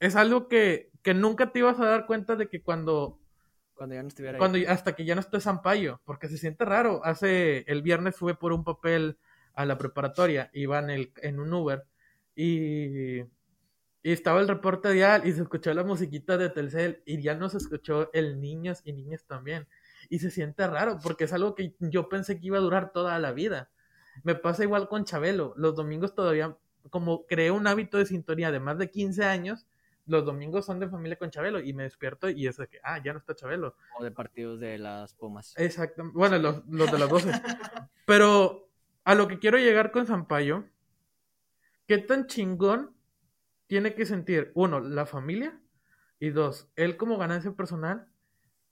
Es 0.00 0.16
algo 0.16 0.48
que, 0.48 0.90
que 1.02 1.14
nunca 1.14 1.52
te 1.52 1.60
ibas 1.60 1.80
a 1.80 1.86
dar 1.86 2.06
cuenta 2.06 2.36
de 2.36 2.48
que 2.48 2.62
cuando 2.62 3.20
Cuando 3.74 3.94
ya 3.94 4.02
no 4.02 4.08
estuviera 4.08 4.38
Cuando, 4.38 4.58
ahí. 4.58 4.66
hasta 4.66 4.94
que 4.94 5.04
ya 5.04 5.14
no 5.14 5.20
esté 5.20 5.40
Sampaio, 5.40 6.00
porque 6.04 6.28
se 6.28 6.38
siente 6.38 6.64
raro. 6.64 7.04
Hace 7.04 7.64
el 7.70 7.82
viernes 7.82 8.16
fui 8.16 8.34
por 8.34 8.52
un 8.52 8.64
papel 8.64 9.18
a 9.54 9.64
la 9.66 9.78
preparatoria, 9.78 10.50
iba 10.52 10.78
en, 10.80 10.90
el, 10.90 11.12
en 11.22 11.40
un 11.40 11.52
Uber 11.52 11.84
y, 12.34 13.20
y 13.20 14.12
estaba 14.12 14.40
el 14.40 14.48
reporte 14.48 14.90
dial 14.92 15.26
y 15.26 15.32
se 15.32 15.42
escuchó 15.42 15.72
la 15.74 15.84
musiquita 15.84 16.36
de 16.36 16.50
Telcel 16.50 17.02
y 17.06 17.22
ya 17.22 17.34
no 17.34 17.48
se 17.48 17.58
escuchó 17.58 18.10
el 18.12 18.40
niños 18.40 18.82
y 18.84 18.92
niñas 18.92 19.24
también. 19.26 19.66
Y 20.08 20.18
se 20.18 20.30
siente 20.30 20.66
raro 20.66 20.98
porque 21.02 21.24
es 21.24 21.32
algo 21.32 21.54
que 21.54 21.74
yo 21.78 22.08
pensé 22.08 22.38
que 22.38 22.46
iba 22.46 22.58
a 22.58 22.62
durar 22.62 22.92
toda 22.92 23.18
la 23.18 23.32
vida. 23.32 23.70
Me 24.22 24.34
pasa 24.34 24.62
igual 24.62 24.88
con 24.88 25.04
Chabelo. 25.04 25.54
Los 25.56 25.74
domingos 25.74 26.14
todavía, 26.14 26.56
como 26.90 27.26
creé 27.26 27.50
un 27.50 27.66
hábito 27.66 27.98
de 27.98 28.06
sintonía 28.06 28.50
de 28.50 28.60
más 28.60 28.78
de 28.78 28.90
15 28.90 29.24
años, 29.24 29.66
los 30.06 30.24
domingos 30.24 30.66
son 30.66 30.80
de 30.80 30.88
familia 30.88 31.18
con 31.18 31.30
Chabelo 31.30 31.60
y 31.60 31.72
me 31.72 31.84
despierto 31.84 32.28
y 32.28 32.46
es 32.46 32.58
de 32.58 32.68
que, 32.68 32.78
ah, 32.82 33.02
ya 33.02 33.12
no 33.12 33.18
está 33.18 33.34
Chabelo. 33.34 33.74
O 33.98 34.04
de 34.04 34.10
partidos 34.10 34.60
de 34.60 34.78
las 34.78 35.14
Pumas. 35.14 35.54
Exacto. 35.56 36.10
Bueno, 36.12 36.38
los, 36.38 36.66
los 36.68 36.90
de 36.92 36.98
las 36.98 37.08
12. 37.08 37.32
Pero 38.06 38.68
a 39.04 39.14
lo 39.14 39.28
que 39.28 39.38
quiero 39.38 39.58
llegar 39.58 39.90
con 39.90 40.06
Zampayo, 40.06 40.64
¿qué 41.86 41.98
tan 41.98 42.26
chingón 42.26 42.94
tiene 43.66 43.94
que 43.94 44.06
sentir, 44.06 44.52
uno, 44.54 44.80
la 44.80 45.06
familia 45.06 45.58
y 46.18 46.30
dos, 46.30 46.70
él 46.76 46.96
como 46.96 47.18
ganancia 47.18 47.52
personal, 47.52 48.08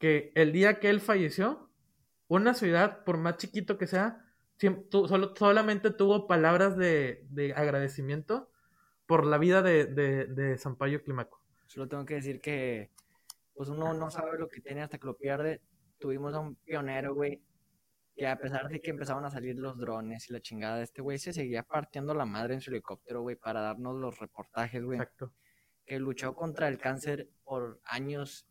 que 0.02 0.32
el 0.34 0.50
día 0.50 0.80
que 0.80 0.90
él 0.90 1.00
falleció, 1.00 1.70
una 2.26 2.54
ciudad, 2.54 3.04
por 3.04 3.18
más 3.18 3.36
chiquito 3.36 3.78
que 3.78 3.86
sea, 3.86 4.26
solo, 4.90 5.32
solamente 5.36 5.92
tuvo 5.92 6.26
palabras 6.26 6.76
de, 6.76 7.24
de 7.30 7.52
agradecimiento 7.52 8.50
por 9.06 9.24
la 9.24 9.38
vida 9.38 9.62
de, 9.62 9.86
de, 9.86 10.26
de 10.26 10.58
Sampaio 10.58 11.04
Climaco. 11.04 11.40
Solo 11.68 11.86
tengo 11.86 12.04
que 12.04 12.14
decir 12.14 12.40
que, 12.40 12.90
pues 13.54 13.68
uno 13.68 13.94
no 13.94 14.10
sabe 14.10 14.36
lo 14.40 14.48
que 14.48 14.60
tiene 14.60 14.82
hasta 14.82 14.98
que 14.98 15.06
lo 15.06 15.16
pierde. 15.16 15.62
Tuvimos 16.00 16.34
a 16.34 16.40
un 16.40 16.56
pionero, 16.56 17.14
güey, 17.14 17.40
que 18.16 18.26
a 18.26 18.36
pesar 18.40 18.68
de 18.68 18.80
que 18.80 18.90
empezaban 18.90 19.24
a 19.24 19.30
salir 19.30 19.56
los 19.56 19.78
drones 19.78 20.28
y 20.28 20.32
la 20.32 20.40
chingada, 20.40 20.82
este 20.82 21.00
güey 21.00 21.18
se 21.18 21.32
seguía 21.32 21.62
partiendo 21.62 22.12
la 22.12 22.24
madre 22.24 22.54
en 22.54 22.60
su 22.60 22.72
helicóptero, 22.72 23.22
güey, 23.22 23.36
para 23.36 23.60
darnos 23.60 23.94
los 23.94 24.18
reportajes, 24.18 24.82
güey. 24.82 24.98
Exacto. 24.98 25.32
Que 25.86 26.00
luchó 26.00 26.34
contra 26.34 26.66
el 26.66 26.78
cáncer 26.78 27.30
por 27.44 27.80
años, 27.84 28.48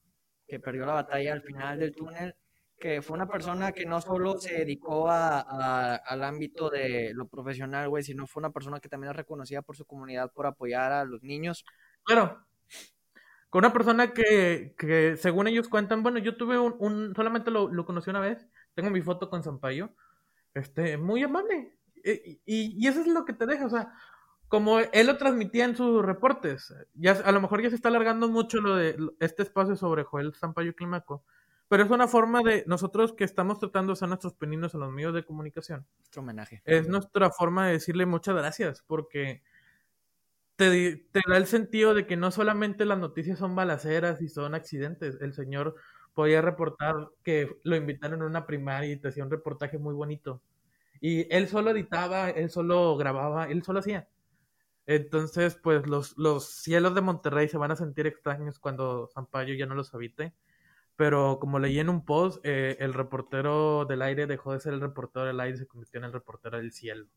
que 0.52 0.60
perdió 0.60 0.86
la 0.86 0.92
batalla 0.96 1.32
al 1.32 1.42
final 1.42 1.80
del 1.80 1.96
túnel, 1.96 2.36
que 2.78 3.02
fue 3.02 3.16
una 3.16 3.26
persona 3.30 3.72
que 3.72 3.86
no 3.86 4.02
solo 4.02 4.38
se 4.38 4.54
dedicó 4.54 5.10
a, 5.10 5.40
a- 5.40 5.96
al 5.96 6.24
ámbito 6.26 6.70
de 6.70 7.14
lo 7.14 7.26
profesional, 7.30 7.88
güey, 7.88 8.04
sino 8.04 8.28
fue 8.28 8.42
una 8.42 8.50
persona 8.52 8.82
que 8.82 8.90
también 8.90 9.12
es 9.12 9.16
reconocida 9.16 9.62
por 9.62 9.78
su 9.78 9.86
comunidad 9.86 10.34
por 10.34 10.46
apoyar 10.46 10.92
a 10.92 11.06
los 11.06 11.24
niños. 11.24 11.64
Claro. 12.04 12.46
Con 13.50 13.60
una 13.64 13.72
persona 13.72 14.14
que, 14.14 14.76
que 14.78 15.16
según 15.16 15.48
ellos 15.48 15.70
cuentan, 15.70 16.04
bueno, 16.04 16.20
yo 16.20 16.36
tuve 16.36 16.60
un, 16.60 16.76
un- 16.80 17.16
solamente 17.16 17.50
lo, 17.50 17.72
lo 17.72 17.86
conocí 17.86 18.10
una 18.10 18.20
vez, 18.20 18.46
tengo 18.74 18.90
mi 18.90 19.02
foto 19.02 19.30
con 19.30 19.44
Sampaio, 19.44 19.96
este, 20.54 20.98
muy 20.98 21.24
amable. 21.24 21.78
Y, 22.04 22.42
y, 22.46 22.76
y 22.78 22.88
eso 22.88 23.00
es 23.00 23.08
lo 23.08 23.24
que 23.24 23.34
te 23.34 23.46
deja, 23.46 23.66
o 23.68 23.70
sea, 23.70 23.94
como 24.52 24.80
él 24.80 25.08
lo 25.08 25.16
transmitía 25.16 25.64
en 25.64 25.78
sus 25.78 26.04
reportes, 26.06 26.76
ya 26.94 27.14
a 27.14 27.32
lo 27.32 27.40
mejor 27.40 27.62
ya 27.62 27.70
se 27.70 27.78
está 27.78 27.88
alargando 27.88 28.28
mucho 28.28 28.60
lo 28.60 28.76
de 28.76 28.98
este 29.22 29.44
espacio 29.44 29.78
sobre 29.78 30.04
Joel 30.04 30.34
Sampaio 30.34 30.76
Climaco, 30.76 31.24
pero 31.70 31.86
es 31.86 31.90
una 31.90 32.10
forma 32.10 32.42
de 32.42 32.66
nosotros 32.68 33.14
que 33.14 33.24
estamos 33.24 33.60
tratando 33.60 33.94
de 33.94 33.96
ser 33.96 34.10
nuestros 34.10 34.34
peninos 34.34 34.74
en 34.74 34.82
los 34.82 34.92
medios 34.92 35.14
de 35.14 35.24
comunicación 35.24 35.88
Nuestro 36.00 36.22
homenaje. 36.22 36.62
es 36.66 36.90
nuestra 36.90 37.32
forma 37.32 37.68
de 37.68 37.74
decirle 37.76 38.06
muchas 38.06 38.36
gracias, 38.36 38.84
porque 38.86 39.42
te, 40.58 40.98
te 40.98 41.22
da 41.30 41.38
el 41.38 41.48
sentido 41.48 41.94
de 41.94 42.06
que 42.06 42.18
no 42.18 42.30
solamente 42.30 42.84
las 42.84 43.00
noticias 43.00 43.40
son 43.40 43.56
balaceras 43.56 44.22
y 44.22 44.28
son 44.28 44.54
accidentes. 44.54 45.18
El 45.22 45.32
señor 45.32 45.76
podía 46.14 46.42
reportar 46.42 47.08
que 47.24 47.58
lo 47.64 47.78
invitaron 47.78 48.22
a 48.22 48.26
una 48.26 48.46
primaria 48.46 48.92
y 48.92 48.98
te 48.98 49.08
hacía 49.08 49.24
un 49.24 49.32
reportaje 49.32 49.78
muy 49.78 49.94
bonito. 49.94 50.42
Y 51.00 51.34
él 51.34 51.48
solo 51.48 51.72
editaba, 51.72 52.30
él 52.30 52.50
solo 52.50 52.98
grababa, 52.98 53.46
él 53.46 53.64
solo 53.64 53.80
hacía. 53.80 54.10
Entonces, 54.86 55.56
pues 55.62 55.88
los, 55.88 56.18
los 56.18 56.46
cielos 56.46 56.96
de 56.96 57.02
Monterrey 57.02 57.48
se 57.48 57.58
van 57.58 57.72
a 57.72 57.76
sentir 57.76 58.08
extraños 58.08 58.60
cuando 58.60 59.08
Sampaio 59.08 59.56
ya 59.56 59.66
no 59.66 59.76
los 59.76 59.94
habite. 59.94 60.34
Pero 60.96 61.40
como 61.40 61.60
leí 61.60 61.80
en 61.80 61.90
un 61.90 62.06
post, 62.06 62.46
eh, 62.46 62.78
el 62.80 62.94
reportero 62.94 63.86
del 63.86 64.02
aire 64.02 64.28
dejó 64.28 64.54
de 64.54 64.60
ser 64.60 64.74
el 64.74 64.82
reportero 64.82 65.26
del 65.26 65.40
aire 65.40 65.56
y 65.56 65.60
se 65.60 65.68
convirtió 65.68 66.00
en 66.00 66.06
el 66.06 66.14
reportero 66.14 66.58
del 66.58 66.72
cielo. 66.74 67.08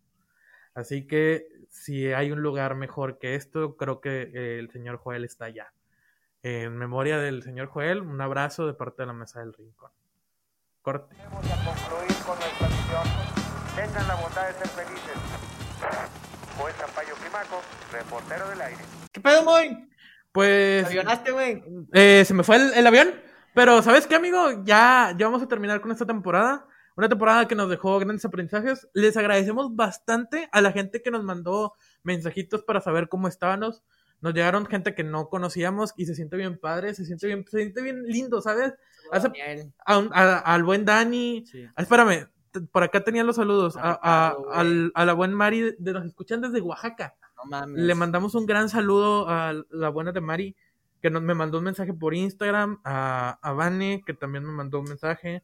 Así 0.75 1.07
que 1.07 1.47
si 1.69 2.13
hay 2.13 2.33
un 2.33 2.41
lugar 2.41 2.75
mejor 2.75 3.19
que 3.19 3.35
esto, 3.35 3.77
creo 3.77 4.01
que 4.01 4.23
eh, 4.23 4.59
el 4.59 4.71
señor 4.71 4.97
Joel 4.97 5.25
está 5.25 5.47
allá. 5.47 5.73
En 6.43 6.77
memoria 6.77 7.19
del 7.19 7.43
señor 7.43 7.69
Joel, 7.69 8.03
un 8.03 8.21
abrazo 8.21 8.67
de 8.67 8.75
parte 8.75 9.03
de 9.03 9.07
la 9.07 9.13
mesa 9.13 9.41
del 9.41 9.55
rincón. 9.55 9.91
Corte. 10.83 11.17
Vamos 11.17 11.45
a 11.51 11.65
concluir 11.65 12.17
con 12.27 12.39
nuestra 12.39 12.69
la 14.07 14.15
bondad 14.17 14.47
de 14.47 14.53
ser 14.53 14.69
felices. 14.69 15.19
Climaco, 17.35 17.63
reportero 17.91 18.49
del 18.51 18.61
aire. 18.61 18.81
¿Qué 19.11 19.21
pedo, 19.21 19.43
Moy? 19.43 19.89
Pues 20.31 20.87
¿Avionaste, 20.87 21.33
güey? 21.33 21.65
eh, 21.93 22.23
se 22.25 22.33
me 22.33 22.45
fue 22.45 22.57
el, 22.57 22.73
el 22.75 22.87
avión, 22.87 23.09
pero 23.55 23.83
¿sabes 23.83 24.07
qué, 24.07 24.15
amigo? 24.15 24.63
Ya, 24.65 25.13
ya 25.19 25.27
vamos 25.27 25.43
a 25.43 25.49
terminar 25.49 25.81
con 25.81 25.91
esta 25.91 26.07
temporada. 26.07 26.65
Una 26.97 27.09
temporada 27.09 27.49
que 27.49 27.57
nos 27.57 27.69
dejó 27.69 27.99
grandes 27.99 28.25
aprendizajes. 28.25 28.87
Les 28.95 29.17
agradecemos 29.17 29.75
bastante 29.75 30.49
a 30.53 30.61
la 30.61 30.71
gente 30.71 31.03
que 31.03 31.11
nos 31.11 31.25
mandó 31.25 31.75
mensajitos 32.05 32.63
para 32.63 32.81
saber 32.81 33.09
cómo 33.09 33.27
estábamos. 33.27 33.83
Nos 34.21 34.33
llegaron 34.33 34.65
gente 34.67 34.95
que 34.95 35.03
no 35.03 35.29
conocíamos 35.29 35.93
y 35.97 36.07
se 36.07 36.15
siente 36.15 36.37
bien 36.37 36.57
padre, 36.57 36.95
se 36.95 37.05
siente 37.05 37.27
bien, 37.27 37.45
se 37.51 37.59
siente 37.59 37.83
bien 37.83 38.05
lindo, 38.05 38.41
¿sabes? 38.43 38.75
Hace- 39.11 39.27
Daniel. 39.29 39.73
a 39.85 39.99
un- 39.99 40.11
a- 40.15 40.39
al 40.39 40.63
buen 40.63 40.85
Dani. 40.85 41.45
Sí. 41.51 41.67
Ah, 41.75 41.83
espérame, 41.83 42.29
por 42.71 42.85
acá 42.85 43.03
tenían 43.03 43.27
los 43.27 43.35
saludos. 43.37 43.77
A, 43.77 43.99
a- 44.01 44.37
a 44.95 45.05
la 45.05 45.13
buen 45.15 45.33
Mari, 45.35 45.61
de, 45.63 45.77
de- 45.81 45.93
nos 45.95 46.05
escuchan 46.07 46.41
desde 46.41 46.61
Oaxaca. 46.61 47.17
Le 47.75 47.95
mandamos 47.95 48.35
un 48.35 48.47
gran 48.47 48.69
saludo 48.69 49.29
a 49.29 49.53
la 49.71 49.89
buena 49.89 50.13
de 50.13 50.21
Mari, 50.21 50.57
que 51.01 51.11
nos, 51.11 51.23
me 51.23 51.35
mandó 51.35 51.59
un 51.59 51.65
mensaje 51.65 51.93
por 51.93 52.15
Instagram. 52.15 52.81
A, 52.85 53.39
a 53.43 53.53
Vane, 53.53 54.03
que 54.07 54.15
también 54.15 54.45
me 54.45 54.53
mandó 54.53 54.81
un 54.81 54.87
mensaje. 54.87 55.43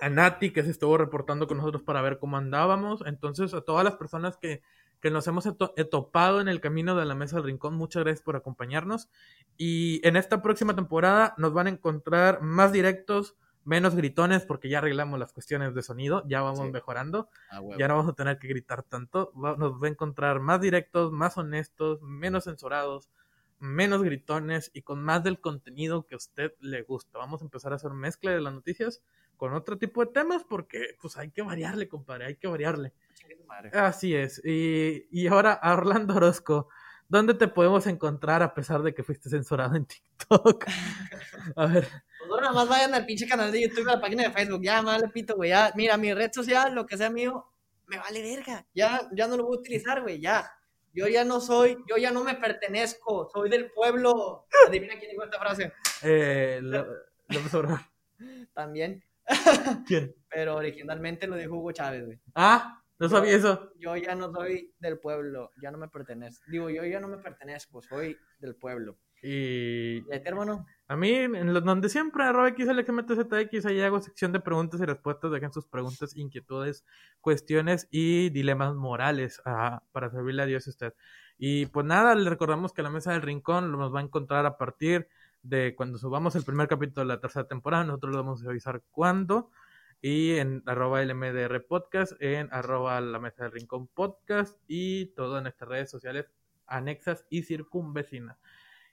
A 0.00 0.08
Nati, 0.08 0.50
que 0.52 0.62
se 0.62 0.70
estuvo 0.70 0.96
reportando 0.96 1.46
con 1.46 1.58
nosotros 1.58 1.82
para 1.82 2.00
ver 2.02 2.18
cómo 2.18 2.36
andábamos. 2.36 3.02
Entonces, 3.06 3.52
a 3.54 3.60
todas 3.60 3.84
las 3.84 3.96
personas 3.96 4.38
que, 4.38 4.62
que 5.00 5.10
nos 5.10 5.26
hemos 5.26 5.46
eto- 5.46 5.74
topado 5.90 6.40
en 6.40 6.48
el 6.48 6.60
camino 6.60 6.96
de 6.96 7.04
la 7.04 7.14
mesa 7.14 7.36
del 7.36 7.44
rincón, 7.46 7.74
muchas 7.74 8.02
gracias 8.02 8.22
por 8.22 8.34
acompañarnos. 8.34 9.08
Y 9.58 10.00
en 10.06 10.16
esta 10.16 10.40
próxima 10.40 10.74
temporada 10.74 11.34
nos 11.36 11.52
van 11.52 11.66
a 11.66 11.70
encontrar 11.70 12.40
más 12.40 12.72
directos, 12.72 13.36
menos 13.64 13.94
gritones, 13.94 14.44
porque 14.44 14.68
ya 14.68 14.78
arreglamos 14.78 15.18
las 15.18 15.32
cuestiones 15.32 15.74
de 15.74 15.82
sonido, 15.82 16.22
ya 16.26 16.40
vamos 16.42 16.66
Sí. 16.66 16.72
mejorando. 16.72 17.28
Ah. 17.50 17.60
Ya 17.78 17.88
no 17.88 17.96
vamos 17.96 18.12
a 18.12 18.14
tener 18.16 18.38
que 18.38 18.48
gritar 18.48 18.82
tanto. 18.82 19.32
Va- 19.32 19.56
nos 19.56 19.82
va 19.82 19.86
a 19.86 19.90
encontrar 19.90 20.40
más 20.40 20.60
directos, 20.60 21.12
más 21.12 21.36
honestos, 21.36 22.00
menos 22.02 22.44
censurados, 22.44 23.10
menos 23.58 24.02
gritones 24.02 24.70
y 24.72 24.80
con 24.82 25.02
más 25.02 25.22
del 25.22 25.38
contenido 25.40 26.06
que 26.06 26.14
a 26.14 26.18
usted 26.18 26.52
le 26.60 26.82
gusta. 26.82 27.18
Vamos 27.18 27.42
a 27.42 27.44
empezar 27.44 27.72
a 27.72 27.76
hacer 27.76 27.90
mezcla 27.92 28.30
de 28.30 28.40
las 28.40 28.54
noticias 28.54 29.02
con 29.36 29.52
otro 29.52 29.76
tipo 29.78 30.04
de 30.04 30.10
temas 30.12 30.44
porque 30.44 30.96
pues 31.00 31.16
hay 31.18 31.30
que 31.30 31.42
variarle, 31.42 31.86
compadre, 31.88 32.26
hay 32.26 32.36
que 32.36 32.48
variarle. 32.48 32.94
Madre. 33.46 33.70
Así 33.74 34.14
es. 34.14 34.40
Y, 34.44 35.06
y 35.10 35.26
ahora 35.26 35.52
a 35.52 35.74
Orlando 35.74 36.14
Orozco, 36.14 36.68
¿dónde 37.08 37.34
te 37.34 37.48
podemos 37.48 37.86
encontrar 37.86 38.42
a 38.42 38.54
pesar 38.54 38.82
de 38.82 38.94
que 38.94 39.02
fuiste 39.02 39.28
censurado 39.28 39.74
en 39.76 39.84
TikTok? 39.86 40.64
a 41.56 41.66
ver, 41.66 41.86
Ahora 42.30 42.42
nada 42.42 42.54
más 42.54 42.68
vayan 42.68 42.94
al 42.94 43.06
pinche 43.06 43.26
canal 43.26 43.50
de 43.52 43.62
YouTube, 43.62 43.88
a 43.88 43.94
la 43.96 44.00
página 44.00 44.22
de 44.24 44.30
Facebook. 44.30 44.62
Ya, 44.62 44.80
mal 44.82 45.10
pito, 45.12 45.36
güey. 45.36 45.50
Ya, 45.50 45.72
mira, 45.76 45.96
mi 45.96 46.12
red 46.14 46.30
social, 46.32 46.74
lo 46.74 46.86
que 46.86 46.96
sea 46.96 47.10
mío, 47.10 47.46
me 47.86 47.98
vale 47.98 48.22
verga. 48.22 48.66
Ya, 48.74 49.08
ya 49.12 49.26
no 49.26 49.36
lo 49.36 49.44
voy 49.46 49.56
a 49.56 49.60
utilizar, 49.60 50.00
güey. 50.02 50.20
Ya. 50.20 50.50
Yo 50.92 51.06
ya 51.06 51.24
no 51.24 51.40
soy, 51.40 51.76
yo 51.88 51.96
ya 51.96 52.10
no 52.10 52.24
me 52.24 52.34
pertenezco. 52.34 53.28
Soy 53.32 53.48
del 53.50 53.70
pueblo. 53.70 54.46
Adivina 54.68 54.98
quién 54.98 55.10
dijo 55.10 55.24
esta 55.24 55.38
frase. 55.38 55.72
eh, 56.02 56.58
Lo- 56.62 56.86
López 57.28 57.54
Obrador. 57.54 57.80
También. 58.54 59.02
¿Quién? 59.86 60.14
Pero 60.28 60.56
originalmente 60.56 61.26
lo 61.26 61.36
dijo 61.36 61.54
Hugo 61.56 61.72
Chávez, 61.72 62.04
güey. 62.06 62.20
Ah, 62.34 62.82
no 62.98 63.08
sabía 63.08 63.32
eso. 63.36 63.72
Yo 63.78 63.96
ya 63.96 64.14
no 64.14 64.32
soy 64.32 64.74
del 64.78 64.98
pueblo. 64.98 65.50
Ya 65.62 65.70
no 65.70 65.78
me 65.78 65.88
pertenezco. 65.88 66.44
Digo, 66.50 66.70
yo 66.70 66.84
ya 66.84 67.00
no 67.00 67.08
me 67.08 67.18
pertenezco. 67.18 67.80
Soy 67.82 68.16
del 68.40 68.56
pueblo. 68.56 68.98
Y 69.22 69.98
¿Y 69.98 70.02
ti, 70.02 70.18
hermano? 70.24 70.66
A 70.90 70.96
mí, 70.96 71.10
en 71.14 71.54
lo- 71.54 71.60
donde 71.60 71.88
siempre, 71.88 72.24
arroba 72.24 72.48
XLXMTZX, 72.48 73.64
ahí 73.66 73.80
hago 73.80 74.00
sección 74.00 74.32
de 74.32 74.40
preguntas 74.40 74.80
y 74.80 74.84
respuestas. 74.84 75.30
Dejen 75.30 75.52
sus 75.52 75.66
preguntas, 75.68 76.16
inquietudes, 76.16 76.84
cuestiones 77.20 77.86
y 77.92 78.30
dilemas 78.30 78.74
morales 78.74 79.40
para 79.44 80.10
servirle 80.10 80.42
a 80.42 80.46
Dios 80.46 80.66
a 80.66 80.70
usted. 80.70 80.94
Y 81.38 81.66
pues 81.66 81.86
nada, 81.86 82.16
le 82.16 82.28
recordamos 82.28 82.72
que 82.72 82.82
la 82.82 82.90
mesa 82.90 83.12
del 83.12 83.22
rincón 83.22 83.70
nos 83.70 83.94
va 83.94 84.00
a 84.00 84.02
encontrar 84.02 84.46
a 84.46 84.58
partir 84.58 85.06
de 85.42 85.74
cuando 85.76 85.96
subamos 85.96 86.34
el 86.34 86.42
primer 86.44 86.66
capítulo 86.66 87.02
de 87.06 87.14
la 87.14 87.20
tercera 87.20 87.46
temporada. 87.46 87.84
Nosotros 87.84 88.10
le 88.12 88.18
vamos 88.18 88.44
a 88.44 88.50
avisar 88.50 88.82
cuándo. 88.90 89.50
Y 90.02 90.32
en 90.38 90.62
arroba 90.66 91.02
LMDR 91.02 91.60
Podcast, 91.68 92.14
en 92.20 92.48
arroba 92.52 93.00
la 93.00 93.20
mesa 93.20 93.44
del 93.44 93.52
rincón 93.52 93.86
podcast 93.86 94.58
y 94.66 95.06
todo 95.14 95.36
en 95.38 95.44
nuestras 95.44 95.68
redes 95.70 95.90
sociales 95.90 96.26
anexas 96.66 97.26
y 97.30 97.42
circunvecinas. 97.42 98.38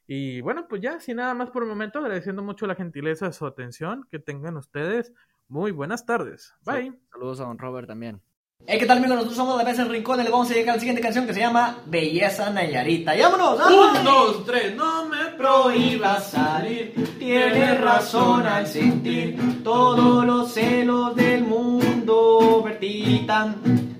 Y 0.07 0.39
bueno, 0.41 0.67
pues 0.69 0.81
ya, 0.81 0.99
sin 1.01 1.17
nada 1.17 1.33
más 1.33 1.51
por 1.51 1.63
el 1.63 1.69
momento, 1.69 1.99
agradeciendo 1.99 2.41
mucho 2.41 2.65
la 2.65 2.75
gentileza, 2.75 3.31
su 3.33 3.45
atención, 3.45 4.07
que 4.09 4.19
tengan 4.19 4.55
ustedes 4.55 5.11
muy 5.49 5.71
buenas 5.71 6.05
tardes. 6.05 6.53
Bye. 6.65 6.93
Saludos 7.11 7.41
a 7.41 7.43
don 7.43 7.57
Robert 7.57 7.87
también. 7.87 8.21
Hey, 8.65 8.79
¿qué 8.79 8.85
tal 8.85 8.97
amigos? 8.97 9.17
Nosotros 9.17 9.37
somos 9.37 9.57
la 9.57 9.63
Mesa 9.63 9.83
del 9.83 9.91
Rincón 9.91 10.19
y 10.19 10.23
le 10.23 10.29
vamos 10.29 10.49
a 10.49 10.53
llegar 10.53 10.71
a 10.71 10.73
la 10.75 10.79
siguiente 10.79 11.01
canción 11.01 11.27
que 11.27 11.33
se 11.33 11.39
llama 11.41 11.77
Belleza 11.85 12.49
Nayarita. 12.49 13.15
¡Y 13.15 13.21
vámonos! 13.21 13.59
Un, 13.59 14.03
dos, 14.03 14.45
tres, 14.45 14.75
no 14.75 15.05
me 15.05 15.25
prohíba 15.37 16.19
salir. 16.19 16.93
Tienes 17.19 17.79
razón 17.79 18.45
al 18.45 18.65
sentir 18.65 19.63
todos 19.63 20.25
los 20.25 20.53
celos 20.53 21.15
del 21.15 21.43
mundo 21.43 22.63
vertitan. 22.63 23.96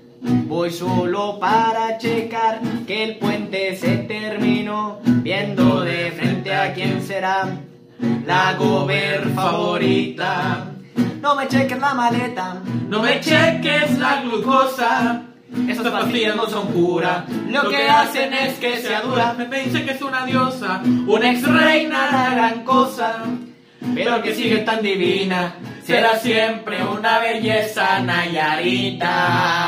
Voy 0.48 0.70
solo 0.70 1.38
para 1.38 1.98
checar 1.98 2.60
que 2.86 3.04
el 3.04 3.18
puente 3.18 3.76
se 3.76 3.98
terminó, 3.98 4.98
viendo 5.04 5.82
de 5.82 6.10
frente 6.12 6.54
a 6.54 6.72
quién 6.72 7.02
será 7.02 7.46
la 8.26 8.54
gober 8.54 9.28
favorita. 9.34 10.72
No 11.20 11.34
me 11.34 11.46
cheques 11.48 11.78
la 11.78 11.92
maleta, 11.92 12.62
No 12.88 13.02
me 13.02 13.20
cheques 13.20 13.98
la 13.98 14.22
glucosa. 14.22 15.22
esas 15.68 15.86
pastillas 15.88 16.34
no 16.34 16.46
son 16.46 16.68
cura. 16.68 17.26
Lo 17.50 17.68
que 17.68 17.86
hacen 17.86 18.32
es 18.32 18.54
que 18.54 18.78
sea 18.78 19.02
dura. 19.02 19.34
Me 19.34 19.64
dice 19.64 19.84
que 19.84 19.90
es 19.90 20.00
una 20.00 20.24
diosa, 20.24 20.80
Una 21.06 21.30
ex 21.30 21.42
reina 21.46 22.10
la 22.10 22.30
gran 22.34 22.64
cosa, 22.64 23.22
pero 23.94 24.22
que 24.22 24.34
sigue 24.34 24.58
tan 24.58 24.80
divina, 24.80 25.56
será 25.84 26.18
siempre 26.18 26.82
una 26.82 27.18
belleza 27.18 28.00
Nayarita. 28.00 29.58